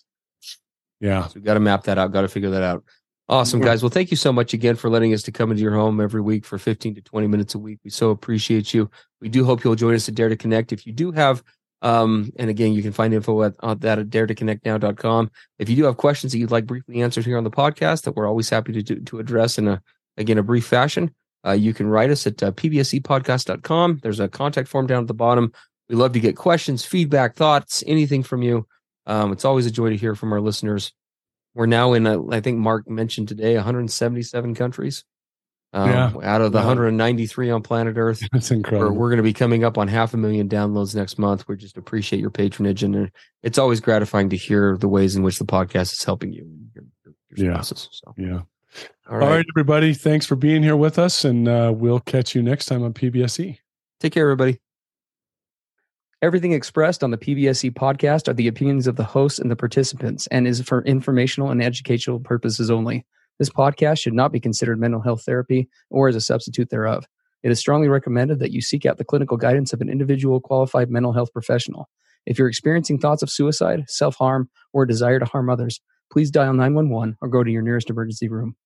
Yeah. 1.00 1.26
So 1.26 1.32
we 1.36 1.40
got 1.40 1.54
to 1.54 1.60
map 1.60 1.84
that 1.84 1.96
out, 1.96 2.12
got 2.12 2.20
to 2.20 2.28
figure 2.28 2.50
that 2.50 2.62
out. 2.62 2.84
Awesome, 3.30 3.60
guys. 3.60 3.82
Well, 3.82 3.90
thank 3.90 4.10
you 4.10 4.16
so 4.16 4.32
much 4.32 4.54
again 4.54 4.76
for 4.76 4.88
letting 4.88 5.12
us 5.12 5.22
to 5.22 5.32
come 5.32 5.50
into 5.50 5.62
your 5.62 5.74
home 5.74 6.00
every 6.00 6.20
week 6.20 6.46
for 6.46 6.58
15 6.58 6.94
to 6.94 7.02
20 7.02 7.26
minutes 7.26 7.54
a 7.54 7.58
week. 7.58 7.78
We 7.84 7.90
so 7.90 8.10
appreciate 8.10 8.72
you. 8.72 8.90
We 9.20 9.28
do 9.28 9.44
hope 9.44 9.64
you'll 9.64 9.74
join 9.74 9.94
us 9.94 10.08
at 10.08 10.14
Dare 10.14 10.30
to 10.30 10.36
Connect. 10.36 10.72
If 10.72 10.86
you 10.86 10.92
do 10.94 11.12
have, 11.12 11.42
um, 11.82 12.30
and 12.38 12.48
again, 12.48 12.72
you 12.72 12.82
can 12.82 12.92
find 12.92 13.12
info 13.12 13.42
at, 13.42 13.54
at 13.62 13.80
that 13.82 13.98
at 13.98 14.10
dare 14.10 14.26
to 14.26 14.34
connect 14.34 14.64
now.com. 14.64 15.30
If 15.58 15.68
you 15.68 15.76
do 15.76 15.84
have 15.84 15.96
questions 15.96 16.32
that 16.32 16.38
you'd 16.38 16.50
like 16.50 16.66
briefly 16.66 17.02
answered 17.02 17.24
here 17.24 17.38
on 17.38 17.44
the 17.44 17.50
podcast 17.50 18.04
that 18.04 18.16
we're 18.16 18.26
always 18.26 18.48
happy 18.48 18.72
to 18.72 18.82
do, 18.82 19.00
to 19.00 19.18
address 19.18 19.58
in 19.58 19.68
a, 19.68 19.82
again, 20.16 20.38
a 20.38 20.42
brief 20.42 20.66
fashion, 20.66 21.14
uh, 21.46 21.52
you 21.52 21.72
can 21.72 21.86
write 21.86 22.10
us 22.10 22.26
at 22.26 22.42
uh, 22.42 22.52
pbsepodcast.com. 22.52 24.00
There's 24.02 24.20
a 24.20 24.28
contact 24.28 24.68
form 24.68 24.86
down 24.86 25.02
at 25.02 25.08
the 25.08 25.14
bottom. 25.14 25.52
We 25.88 25.96
love 25.96 26.12
to 26.12 26.20
get 26.20 26.36
questions, 26.36 26.84
feedback, 26.84 27.36
thoughts, 27.36 27.82
anything 27.86 28.22
from 28.22 28.42
you. 28.42 28.66
Um, 29.06 29.32
it's 29.32 29.44
always 29.44 29.66
a 29.66 29.70
joy 29.70 29.90
to 29.90 29.96
hear 29.96 30.14
from 30.14 30.32
our 30.32 30.40
listeners. 30.40 30.92
We're 31.54 31.66
now 31.66 31.94
in, 31.94 32.06
a, 32.06 32.30
I 32.30 32.40
think 32.40 32.58
Mark 32.58 32.88
mentioned 32.88 33.28
today, 33.28 33.54
177 33.54 34.54
countries. 34.54 35.04
Um, 35.72 35.90
yeah. 35.90 36.12
Out 36.22 36.40
of 36.40 36.52
the 36.52 36.58
193 36.58 37.50
on 37.50 37.62
planet 37.62 37.96
Earth. 37.96 38.22
That's 38.32 38.50
incredible. 38.50 38.92
We're, 38.92 38.98
we're 38.98 39.08
going 39.10 39.18
to 39.18 39.22
be 39.22 39.32
coming 39.32 39.64
up 39.64 39.76
on 39.76 39.88
half 39.88 40.14
a 40.14 40.16
million 40.16 40.48
downloads 40.48 40.94
next 40.94 41.18
month. 41.18 41.46
We 41.46 41.56
just 41.56 41.76
appreciate 41.76 42.20
your 42.20 42.30
patronage. 42.30 42.82
And 42.82 43.10
it's 43.42 43.58
always 43.58 43.80
gratifying 43.80 44.30
to 44.30 44.36
hear 44.36 44.76
the 44.78 44.88
ways 44.88 45.16
in 45.16 45.22
which 45.22 45.38
the 45.38 45.44
podcast 45.44 45.92
is 45.92 46.04
helping 46.04 46.32
you. 46.32 46.50
Your, 46.74 46.84
your 47.04 47.46
yeah. 47.48 47.54
Process, 47.54 47.88
so. 47.92 48.14
Yeah. 48.16 48.40
All 49.08 49.16
right. 49.16 49.24
All 49.24 49.30
right, 49.30 49.46
everybody. 49.54 49.94
Thanks 49.94 50.26
for 50.26 50.36
being 50.36 50.62
here 50.62 50.76
with 50.76 50.98
us. 50.98 51.24
And 51.24 51.48
uh, 51.48 51.72
we'll 51.74 52.00
catch 52.00 52.34
you 52.34 52.42
next 52.42 52.66
time 52.66 52.82
on 52.82 52.92
PBSE. 52.92 53.58
Take 54.00 54.12
care, 54.12 54.24
everybody. 54.24 54.60
Everything 56.20 56.52
expressed 56.52 57.04
on 57.04 57.12
the 57.12 57.16
PBSE 57.16 57.72
podcast 57.74 58.26
are 58.26 58.34
the 58.34 58.48
opinions 58.48 58.86
of 58.88 58.96
the 58.96 59.04
hosts 59.04 59.38
and 59.38 59.50
the 59.50 59.56
participants 59.56 60.26
and 60.28 60.48
is 60.48 60.60
for 60.60 60.82
informational 60.82 61.50
and 61.50 61.62
educational 61.62 62.18
purposes 62.18 62.70
only. 62.70 63.06
This 63.38 63.50
podcast 63.50 64.00
should 64.00 64.14
not 64.14 64.32
be 64.32 64.40
considered 64.40 64.80
mental 64.80 65.00
health 65.00 65.22
therapy 65.24 65.68
or 65.90 66.08
as 66.08 66.16
a 66.16 66.20
substitute 66.20 66.70
thereof. 66.70 67.06
It 67.44 67.52
is 67.52 67.60
strongly 67.60 67.88
recommended 67.88 68.40
that 68.40 68.50
you 68.50 68.60
seek 68.60 68.84
out 68.84 68.98
the 68.98 69.04
clinical 69.04 69.36
guidance 69.36 69.72
of 69.72 69.80
an 69.80 69.88
individual 69.88 70.40
qualified 70.40 70.90
mental 70.90 71.12
health 71.12 71.32
professional. 71.32 71.88
If 72.26 72.36
you're 72.36 72.48
experiencing 72.48 72.98
thoughts 72.98 73.22
of 73.22 73.30
suicide, 73.30 73.84
self 73.86 74.16
harm, 74.16 74.50
or 74.72 74.82
a 74.82 74.88
desire 74.88 75.20
to 75.20 75.24
harm 75.24 75.48
others, 75.48 75.80
please 76.12 76.30
dial 76.30 76.52
911 76.52 77.16
or 77.20 77.28
go 77.28 77.42
to 77.44 77.50
your 77.50 77.62
nearest 77.62 77.90
emergency 77.90 78.28
room. 78.28 78.56